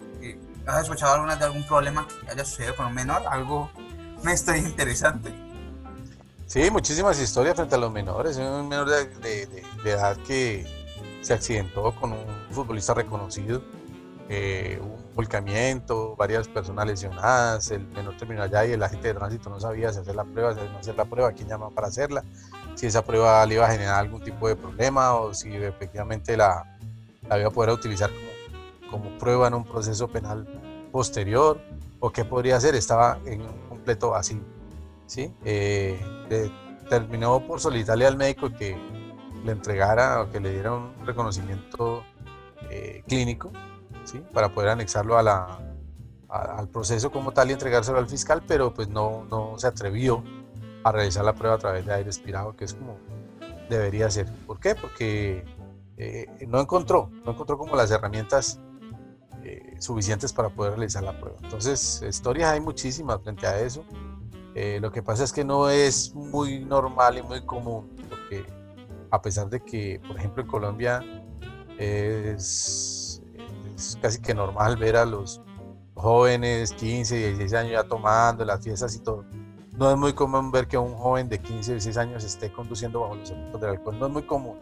¿Has 0.65 0.83
escuchado 0.83 1.13
alguna 1.13 1.35
de 1.35 1.45
algún 1.45 1.65
problema 1.65 2.07
que 2.07 2.31
haya 2.31 2.45
sucedido 2.45 2.75
con 2.75 2.87
un 2.87 2.93
menor? 2.93 3.21
Algo, 3.29 3.71
una 4.21 4.33
historia 4.33 4.61
interesante. 4.61 5.50
Sí, 6.51 6.69
muchísimas 6.69 7.17
historias 7.17 7.55
frente 7.55 7.75
a 7.75 7.77
los 7.77 7.89
menores. 7.93 8.35
Un 8.35 8.67
menor 8.67 8.89
de, 8.89 9.63
edad 9.85 10.17
que 10.17 10.67
se 11.21 11.33
accidentó 11.33 11.95
con 11.95 12.11
un 12.11 12.25
futbolista 12.49 12.93
reconocido, 12.93 13.61
eh, 14.27 14.77
un 14.81 15.15
volcamiento, 15.15 16.13
varias 16.17 16.49
personas 16.49 16.85
lesionadas, 16.87 17.71
el 17.71 17.87
menor 17.87 18.17
terminó 18.17 18.43
allá 18.43 18.65
y 18.65 18.73
el 18.73 18.83
agente 18.83 19.07
de 19.07 19.13
tránsito 19.13 19.49
no 19.49 19.61
sabía 19.61 19.93
si 19.93 19.99
hacer 19.99 20.13
la 20.13 20.25
prueba, 20.25 20.53
si 20.53 20.59
no 20.59 20.77
hacer 20.77 20.97
la 20.97 21.05
prueba, 21.05 21.31
quién 21.31 21.47
llama 21.47 21.69
para 21.69 21.87
hacerla, 21.87 22.21
si 22.75 22.85
esa 22.85 23.01
prueba 23.01 23.45
le 23.45 23.55
iba 23.55 23.65
a 23.65 23.71
generar 23.71 23.99
algún 24.01 24.21
tipo 24.21 24.49
de 24.49 24.57
problema 24.57 25.13
o 25.13 25.33
si 25.33 25.55
efectivamente 25.55 26.35
la, 26.35 26.77
la 27.29 27.39
iba 27.39 27.47
a 27.47 27.51
poder 27.51 27.69
utilizar 27.69 28.11
como, 28.89 29.05
como 29.05 29.17
prueba 29.17 29.47
en 29.47 29.53
un 29.53 29.63
proceso 29.63 30.09
penal 30.09 30.45
posterior 30.91 31.61
o 32.01 32.11
qué 32.11 32.25
podría 32.25 32.57
hacer, 32.57 32.75
estaba 32.75 33.19
en 33.25 33.39
un 33.39 33.69
completo 33.69 34.09
vacío. 34.09 34.60
¿Sí? 35.11 35.29
Eh, 35.43 35.99
terminó 36.89 37.45
por 37.45 37.59
solicitarle 37.59 38.07
al 38.07 38.15
médico 38.15 38.49
que 38.49 38.77
le 39.43 39.51
entregara 39.51 40.21
o 40.21 40.29
que 40.29 40.39
le 40.39 40.51
diera 40.51 40.71
un 40.71 40.93
reconocimiento 41.05 42.05
eh, 42.69 43.03
clínico, 43.09 43.51
¿sí? 44.05 44.23
Para 44.33 44.53
poder 44.53 44.69
anexarlo 44.69 45.17
a 45.17 45.23
la, 45.23 45.59
al 46.29 46.69
proceso 46.69 47.11
como 47.11 47.33
tal 47.33 47.49
y 47.49 47.53
entregárselo 47.53 47.97
al 47.97 48.07
fiscal, 48.07 48.41
pero 48.47 48.73
pues 48.73 48.87
no, 48.87 49.25
no 49.29 49.59
se 49.59 49.67
atrevió 49.67 50.23
a 50.85 50.93
realizar 50.93 51.25
la 51.25 51.33
prueba 51.33 51.55
a 51.55 51.59
través 51.59 51.85
de 51.85 51.93
aire 51.93 52.09
expirado, 52.09 52.55
que 52.55 52.63
es 52.63 52.73
como 52.73 52.97
debería 53.69 54.09
ser. 54.09 54.27
¿Por 54.47 54.61
qué? 54.61 54.75
Porque 54.75 55.43
eh, 55.97 56.25
no 56.47 56.61
encontró, 56.61 57.09
no 57.25 57.31
encontró 57.31 57.57
como 57.57 57.75
las 57.75 57.91
herramientas 57.91 58.61
suficientes 59.79 60.31
para 60.31 60.49
poder 60.49 60.73
realizar 60.73 61.01
la 61.01 61.19
prueba. 61.19 61.37
Entonces, 61.41 62.03
historias 62.07 62.51
hay 62.51 62.61
muchísimas 62.61 63.21
frente 63.23 63.47
a 63.47 63.59
eso. 63.59 63.83
Eh, 64.53 64.79
lo 64.81 64.91
que 64.91 65.01
pasa 65.01 65.23
es 65.23 65.31
que 65.31 65.45
no 65.45 65.69
es 65.69 66.13
muy 66.13 66.59
normal 66.59 67.17
y 67.17 67.21
muy 67.21 67.41
común, 67.45 67.89
porque 68.09 68.45
a 69.09 69.21
pesar 69.21 69.49
de 69.49 69.61
que, 69.61 70.01
por 70.05 70.17
ejemplo, 70.17 70.43
en 70.43 70.49
Colombia 70.49 71.01
es, 71.77 73.21
casi 74.01 74.21
que 74.21 74.33
normal 74.33 74.77
ver 74.77 74.97
a 74.97 75.05
los 75.05 75.41
jóvenes 75.95 76.73
15, 76.73 77.15
16 77.15 77.53
años 77.53 77.71
ya 77.71 77.83
tomando 77.83 78.43
las 78.43 78.61
fiestas 78.63 78.95
y 78.95 78.99
todo. 78.99 79.25
No 79.77 79.89
es 79.89 79.97
muy 79.97 80.13
común 80.13 80.51
ver 80.51 80.67
que 80.67 80.77
un 80.77 80.93
joven 80.95 81.29
de 81.29 81.39
15, 81.39 81.71
16 81.71 81.97
años 81.97 82.23
esté 82.23 82.51
conduciendo 82.51 83.01
bajo 83.01 83.15
los 83.15 83.31
efectos 83.31 83.61
del 83.61 83.69
alcohol. 83.71 83.97
No 83.99 84.07
es 84.07 84.11
muy 84.11 84.23
común. 84.23 84.59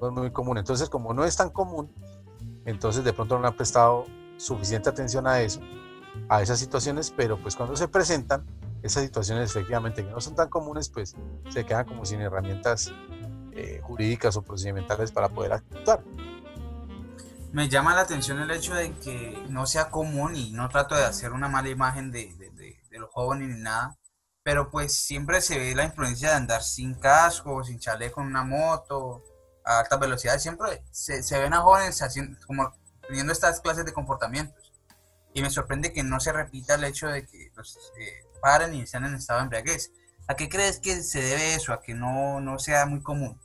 No 0.00 0.08
es 0.08 0.14
muy 0.14 0.30
común. 0.30 0.58
Entonces, 0.58 0.88
como 0.88 1.12
no 1.12 1.24
es 1.24 1.36
tan 1.36 1.50
común, 1.50 1.90
entonces 2.64 3.04
de 3.04 3.12
pronto 3.12 3.38
no 3.38 3.46
han 3.46 3.56
prestado 3.56 4.04
suficiente 4.36 4.88
atención 4.88 5.26
a 5.26 5.40
eso, 5.40 5.60
a 6.28 6.42
esas 6.42 6.58
situaciones, 6.58 7.12
pero 7.16 7.40
pues 7.40 7.56
cuando 7.56 7.76
se 7.76 7.88
presentan, 7.88 8.44
esas 8.86 9.04
situaciones 9.04 9.50
efectivamente 9.50 10.04
que 10.04 10.10
no 10.10 10.20
son 10.20 10.34
tan 10.34 10.48
comunes, 10.48 10.88
pues 10.88 11.14
se 11.50 11.64
quedan 11.64 11.86
como 11.86 12.04
sin 12.04 12.20
herramientas 12.20 12.92
eh, 13.52 13.80
jurídicas 13.82 14.36
o 14.36 14.42
procedimentales 14.42 15.12
para 15.12 15.28
poder 15.28 15.54
actuar. 15.54 16.02
Me 17.52 17.68
llama 17.68 17.94
la 17.94 18.02
atención 18.02 18.38
el 18.40 18.50
hecho 18.50 18.74
de 18.74 18.92
que 18.98 19.42
no 19.48 19.66
sea 19.66 19.90
común 19.90 20.36
y 20.36 20.52
no 20.52 20.68
trato 20.68 20.94
de 20.94 21.04
hacer 21.04 21.32
una 21.32 21.48
mala 21.48 21.68
imagen 21.70 22.10
de, 22.10 22.34
de, 22.36 22.98
los 22.98 23.10
jóvenes 23.10 23.48
ni 23.48 23.62
nada, 23.62 23.98
pero 24.42 24.70
pues 24.70 24.94
siempre 24.94 25.42
se 25.42 25.58
ve 25.58 25.74
la 25.74 25.84
influencia 25.84 26.30
de 26.30 26.34
andar 26.36 26.62
sin 26.62 26.94
casco, 26.94 27.62
sin 27.62 27.78
chaleco 27.78 28.22
en 28.22 28.28
una 28.28 28.42
moto, 28.42 29.22
a 29.66 29.80
alta 29.80 29.96
velocidad, 29.96 30.38
siempre 30.38 30.82
se, 30.90 31.22
se 31.22 31.38
ven 31.38 31.52
a 31.52 31.60
jóvenes 31.60 32.00
haciendo, 32.00 32.38
como 32.46 32.72
teniendo 33.06 33.32
estas 33.32 33.60
clases 33.60 33.84
de 33.84 33.92
comportamientos. 33.92 34.72
Y 35.34 35.42
me 35.42 35.50
sorprende 35.50 35.92
que 35.92 36.02
no 36.02 36.20
se 36.20 36.32
repita 36.32 36.76
el 36.76 36.84
hecho 36.84 37.08
de 37.08 37.26
que 37.26 37.52
los, 37.54 37.76
eh, 38.00 38.25
paren 38.46 38.74
y 38.74 38.82
están 38.82 39.04
en 39.04 39.14
estado 39.16 39.40
de 39.40 39.44
embriaguez. 39.44 39.90
¿A 40.28 40.34
qué 40.36 40.48
crees 40.48 40.78
que 40.78 41.02
se 41.02 41.20
debe 41.20 41.54
eso? 41.54 41.72
¿A 41.72 41.80
que 41.80 41.94
no, 41.94 42.40
no 42.40 42.60
sea 42.60 42.86
muy 42.86 43.02
común? 43.02 43.36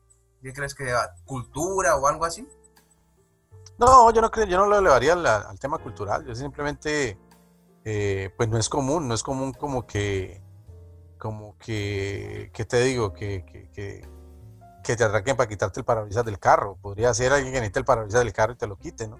¿Qué 0.43 0.53
crees 0.53 0.75
que 0.75 0.84
deba? 0.84 1.15
¿Cultura 1.25 1.96
o 1.96 2.08
algo 2.08 2.24
así? 2.24 2.48
No, 3.79 4.12
yo 4.12 4.22
no 4.22 4.29
creo, 4.29 4.46
yo 4.46 4.60
no 4.60 4.67
lo 4.67 4.77
elevaría 4.77 5.13
al, 5.13 5.60
tema 5.60 5.79
cultural. 5.79 6.24
Yo 6.24 6.36
simplemente, 6.36 7.17
eh, 7.84 8.31
pues 8.38 8.48
no 8.48 8.60
es 8.60 8.70
común, 8.70 9.08
no 9.08 9.15
es 9.15 9.24
común 9.24 9.53
como 9.53 9.88
que, 9.88 10.43
como 11.17 11.58
que, 11.58 12.51
¿qué 12.53 12.65
te 12.65 12.81
digo? 12.81 13.12
Que, 13.12 13.43
que, 13.43 13.72
que, 14.84 14.96
te 14.96 15.03
atraquen 15.03 15.36
para 15.36 15.50
quitarte 15.50 15.79
el 15.79 15.86
parabrisas 15.86 16.25
del 16.25 16.38
carro. 16.38 16.77
Podría 16.79 17.12
ser 17.15 17.34
alguien 17.34 17.53
que 17.53 17.60
necesite 17.60 17.79
el 17.79 17.86
parabrisas 17.86 18.24
del 18.24 18.34
carro 18.34 18.53
y 18.53 18.58
te 18.58 18.67
lo 18.67 18.77
quite, 18.77 19.08
¿no? 19.08 19.17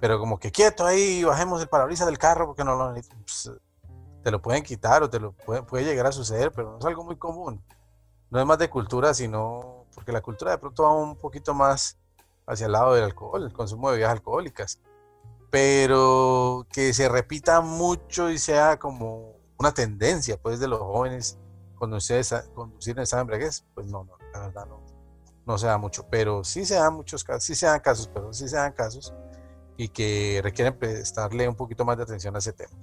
Pero 0.00 0.20
como 0.20 0.38
que 0.38 0.52
quieto 0.52 0.86
ahí, 0.86 1.24
bajemos 1.24 1.60
el 1.60 1.68
parabrisas 1.68 2.06
del 2.06 2.18
carro 2.18 2.46
porque 2.46 2.62
no 2.62 2.76
lo 2.76 2.92
pues, 2.92 3.50
te 4.22 4.30
lo 4.30 4.42
pueden 4.42 4.62
quitar 4.62 5.02
o 5.02 5.10
te 5.10 5.20
lo 5.20 5.32
puede, 5.32 5.62
puede 5.62 5.84
llegar 5.84 6.06
a 6.06 6.12
suceder, 6.12 6.52
pero 6.52 6.72
no 6.72 6.78
es 6.78 6.84
algo 6.84 7.04
muy 7.04 7.16
común. 7.16 7.62
No 8.30 8.40
es 8.40 8.46
más 8.46 8.58
de 8.58 8.68
cultura, 8.68 9.14
sino 9.14 9.86
porque 9.94 10.12
la 10.12 10.20
cultura 10.20 10.50
de 10.52 10.58
pronto 10.58 10.82
va 10.82 10.92
un 10.92 11.16
poquito 11.16 11.54
más 11.54 11.98
hacia 12.46 12.66
el 12.66 12.72
lado 12.72 12.94
del 12.94 13.04
alcohol, 13.04 13.42
el 13.42 13.52
consumo 13.52 13.88
de 13.88 13.96
bebidas 13.96 14.12
alcohólicas. 14.12 14.80
Pero 15.50 16.66
que 16.70 16.92
se 16.92 17.08
repita 17.08 17.60
mucho 17.60 18.30
y 18.30 18.38
sea 18.38 18.78
como 18.78 19.36
una 19.58 19.72
tendencia 19.72 20.36
pues 20.40 20.60
de 20.60 20.68
los 20.68 20.78
jóvenes 20.78 21.38
conducir, 21.74 22.24
conducir 22.54 22.96
en 22.96 23.02
esa 23.04 23.20
embriaguez, 23.20 23.64
pues 23.74 23.86
no, 23.86 24.04
no, 24.04 24.18
la 24.32 24.40
verdad 24.40 24.66
no, 24.66 24.82
no 25.46 25.58
se 25.58 25.66
da 25.66 25.78
mucho. 25.78 26.06
Pero 26.10 26.44
sí 26.44 26.64
se 26.64 26.74
dan 26.74 26.94
muchos 26.94 27.24
casos, 27.24 27.44
sí 27.44 27.54
se 27.54 27.66
dan 27.66 27.80
casos, 27.80 28.10
pero 28.12 28.32
sí 28.32 28.48
se 28.48 28.56
dan 28.56 28.72
casos 28.72 29.14
y 29.76 29.88
que 29.88 30.40
requieren 30.42 30.76
prestarle 30.76 31.48
un 31.48 31.54
poquito 31.54 31.84
más 31.84 31.96
de 31.96 32.02
atención 32.02 32.34
a 32.34 32.40
ese 32.40 32.52
tema. 32.52 32.76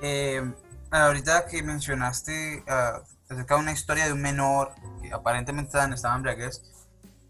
Eh, 0.00 0.42
ahorita 0.90 1.46
que 1.46 1.62
mencionaste 1.62 2.64
uh, 2.66 3.32
acerca 3.32 3.54
de 3.56 3.60
una 3.60 3.72
historia 3.72 4.06
de 4.06 4.12
un 4.12 4.22
menor 4.22 4.74
que 5.02 5.12
aparentemente 5.12 5.68
estaba 5.68 5.84
en 5.84 5.92
embriaguez 6.16 6.62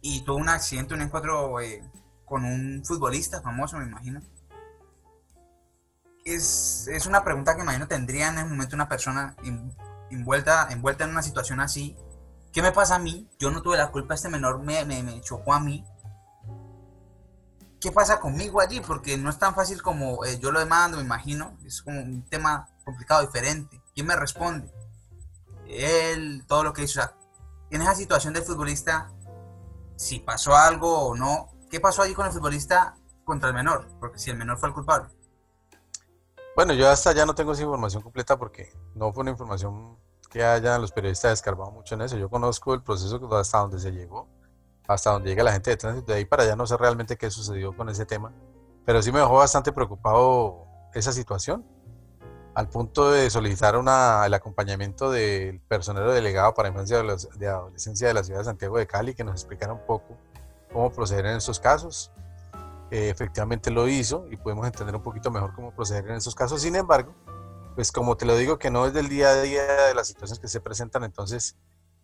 y 0.01 0.23
tuvo 0.23 0.37
un 0.37 0.49
accidente, 0.49 0.95
un 0.95 1.03
encuentro 1.03 1.61
eh, 1.61 1.83
con 2.25 2.45
un 2.45 2.83
futbolista 2.85 3.41
famoso, 3.41 3.79
me 3.79 3.85
imagino. 3.85 4.21
Es, 6.25 6.89
es, 6.89 7.07
una 7.07 7.25
pregunta 7.25 7.57
que 7.57 7.63
imagino 7.63 7.89
tendría 7.89 8.29
en 8.29 8.39
el 8.39 8.47
momento 8.47 8.77
una 8.77 8.89
persona 8.89 9.35
envuelta, 10.11 10.69
envuelta 10.71 11.05
en 11.05 11.11
una 11.11 11.23
situación 11.23 11.61
así. 11.61 11.97
¿Qué 12.53 12.61
me 12.61 12.73
pasa 12.73 12.97
a 12.97 12.99
mí? 12.99 13.29
Yo 13.39 13.51
no 13.51 13.63
tuve 13.63 13.79
la 13.79 13.91
culpa, 13.91 14.15
este 14.15 14.29
menor 14.29 14.63
me, 14.63 14.85
me, 14.85 15.03
me 15.03 15.21
chocó 15.23 15.55
a 15.55 15.61
mí. 15.61 15.85
¿Qué 17.81 17.93
pasa 17.93 18.19
conmigo 18.19 18.61
allí? 18.61 18.81
Porque 18.81 19.17
no 19.17 19.31
es 19.31 19.39
tan 19.39 19.55
fácil 19.55 19.83
como 19.83 20.25
eh, 20.25 20.39
yo 20.41 20.51
lo 20.51 20.59
demando, 20.59 20.97
me 20.97 21.05
imagino. 21.05 21.57
Es 21.65 21.83
como 21.83 22.01
un 22.01 22.25
tema 22.25 22.69
complicado, 22.85 23.21
diferente. 23.23 23.81
¿Quién 23.95 24.07
me 24.07 24.17
responde? 24.17 24.73
Él, 25.69 26.45
todo 26.49 26.65
lo 26.65 26.73
que 26.73 26.83
hizo. 26.83 27.01
O 27.01 27.03
sea, 27.05 27.17
en 27.71 27.83
esa 27.83 27.95
situación 27.95 28.35
del 28.35 28.43
futbolista, 28.43 29.11
si 29.97 30.19
pasó 30.21 30.57
algo 30.57 31.09
o 31.09 31.15
no, 31.15 31.51
¿qué 31.71 31.81
pasó 31.81 32.03
allí 32.03 32.15
con 32.15 32.27
el 32.27 32.33
futbolista 32.33 32.97
contra 33.25 33.49
el 33.49 33.55
menor? 33.55 33.87
Porque 34.01 34.19
si 34.19 34.31
el 34.31 34.37
menor 34.37 34.59
fue 34.59 34.71
el 34.71 34.75
culpable. 34.75 35.11
Bueno, 36.57 36.73
yo 36.73 36.89
hasta 36.89 37.13
ya 37.13 37.25
no 37.25 37.35
tengo 37.35 37.53
esa 37.53 37.63
información 37.63 38.03
completa 38.03 38.37
porque 38.37 38.73
no 38.95 39.13
fue 39.13 39.21
una 39.21 39.31
información 39.31 39.97
que 40.29 40.43
hayan 40.43 40.81
los 40.81 40.93
periodistas 40.93 41.33
escarbado 41.33 41.71
mucho 41.71 41.95
en 41.95 42.03
eso. 42.03 42.17
Yo 42.17 42.29
conozco 42.29 42.75
el 42.75 42.83
proceso 42.83 43.21
hasta 43.37 43.59
donde 43.59 43.79
se 43.79 43.93
llegó, 43.93 44.29
hasta 44.89 45.13
donde 45.13 45.31
llega 45.31 45.45
la 45.45 45.53
gente 45.53 45.71
de 45.71 45.77
tránsito. 45.77 46.13
De 46.13 46.19
ahí 46.19 46.25
para 46.25 46.43
allá 46.43 46.57
no 46.57 46.67
sé 46.67 46.77
realmente 46.77 47.17
qué 47.17 47.31
sucedió 47.31 47.77
con 47.77 47.89
ese 47.89 48.07
tema, 48.07 48.33
pero 48.85 49.01
sí 49.03 49.13
me 49.13 49.21
dejó 49.21 49.35
bastante 49.35 49.71
preocupado 49.73 50.67
esa 50.95 51.13
situación, 51.13 51.65
al 52.55 52.69
punto 52.69 53.13
de 53.13 53.31
solicitar 53.31 53.77
una, 53.77 54.27
el 54.27 54.35
acompañamiento 54.35 55.13
del 55.13 55.61
personero 55.61 56.13
delegado 56.13 56.55
para 56.55 56.71
infancia 56.71 57.01
de, 57.01 57.47
adolescencia 57.47 58.09
de 58.09 58.15
la 58.15 58.25
ciudad 58.25 58.41
de 58.41 58.47
Santiago 58.47 58.79
de 58.79 58.87
Cali, 58.87 59.15
que 59.15 59.23
nos 59.23 59.35
explicara 59.35 59.73
un 59.73 59.87
poco 59.87 60.17
cómo 60.73 60.91
proceder 60.91 61.27
en 61.27 61.37
estos 61.37 61.61
casos 61.61 62.11
eh, 62.91 63.11
efectivamente 63.11 63.71
lo 63.71 63.87
hizo 63.87 64.27
y 64.31 64.37
podemos 64.37 64.67
entender 64.67 64.97
un 64.97 65.03
poquito 65.03 65.31
mejor 65.31 65.55
cómo 65.55 65.73
proceder 65.73 66.07
en 66.09 66.17
esos 66.17 66.35
casos. 66.35 66.63
Sin 66.63 66.75
embargo, 66.75 67.15
pues 67.75 67.93
como 67.93 68.17
te 68.17 68.25
lo 68.25 68.35
digo, 68.37 68.59
que 68.59 68.71
no 68.71 68.87
es 68.87 68.95
del 68.95 69.09
día 69.09 69.29
a 69.29 69.43
día 69.43 69.63
de 69.89 69.95
las 69.95 70.09
situaciones 70.09 70.41
que 70.41 70.49
se 70.49 70.61
presentan, 70.61 71.05
entonces, 71.05 71.57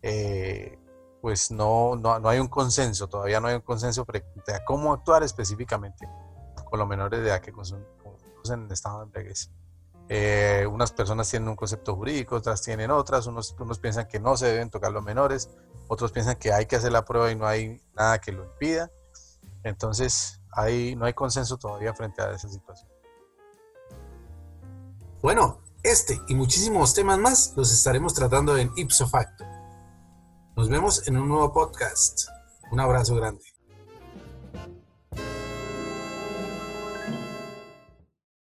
eh, 0.03 0.77
pues 1.25 1.49
no, 1.49 1.95
no, 1.95 2.19
no, 2.19 2.29
hay 2.29 2.37
un 2.37 2.47
consenso, 2.47 3.07
todavía 3.07 3.39
no 3.39 3.47
hay 3.47 3.55
un 3.55 3.61
consenso 3.61 4.05
de 4.05 4.23
cómo 4.63 4.93
actuar 4.93 5.23
específicamente 5.23 6.07
con 6.69 6.77
los 6.77 6.87
menores 6.87 7.19
de 7.19 7.29
edad 7.29 7.41
que 7.41 7.51
consumen 7.51 7.83
en 8.47 8.71
estado 8.71 8.99
de 8.99 9.05
embriaguez. 9.05 9.49
Eh, 10.07 10.67
unas 10.71 10.91
personas 10.91 11.27
tienen 11.27 11.49
un 11.49 11.55
concepto 11.55 11.95
jurídico, 11.95 12.35
otras 12.35 12.61
tienen 12.61 12.91
otras, 12.91 13.25
unos, 13.25 13.55
unos 13.59 13.79
piensan 13.79 14.07
que 14.07 14.19
no 14.19 14.37
se 14.37 14.45
deben 14.45 14.69
tocar 14.69 14.91
los 14.91 15.03
menores, 15.03 15.49
otros 15.87 16.11
piensan 16.11 16.35
que 16.35 16.53
hay 16.53 16.67
que 16.67 16.75
hacer 16.75 16.91
la 16.91 17.03
prueba 17.03 17.31
y 17.31 17.35
no 17.35 17.47
hay 17.47 17.81
nada 17.95 18.19
que 18.19 18.31
lo 18.31 18.43
impida. 18.43 18.91
Entonces, 19.63 20.39
no 20.95 21.05
hay 21.05 21.13
consenso 21.15 21.57
todavía 21.57 21.95
frente 21.95 22.21
a 22.21 22.33
esa 22.33 22.49
situación. 22.49 22.87
Bueno, 25.23 25.63
este 25.81 26.21
y 26.27 26.35
muchísimos 26.35 26.93
temas 26.93 27.17
más 27.17 27.53
los 27.55 27.73
estaremos 27.73 28.13
tratando 28.13 28.55
en 28.57 28.71
Ipso 28.75 29.07
Facto. 29.07 29.54
Nos 30.55 30.69
vemos 30.69 31.05
en 31.09 31.17
un 31.17 31.27
nuevo 31.27 31.51
podcast. 31.51 32.29
Un 32.71 32.79
abrazo 32.79 33.13
grande. 33.15 33.54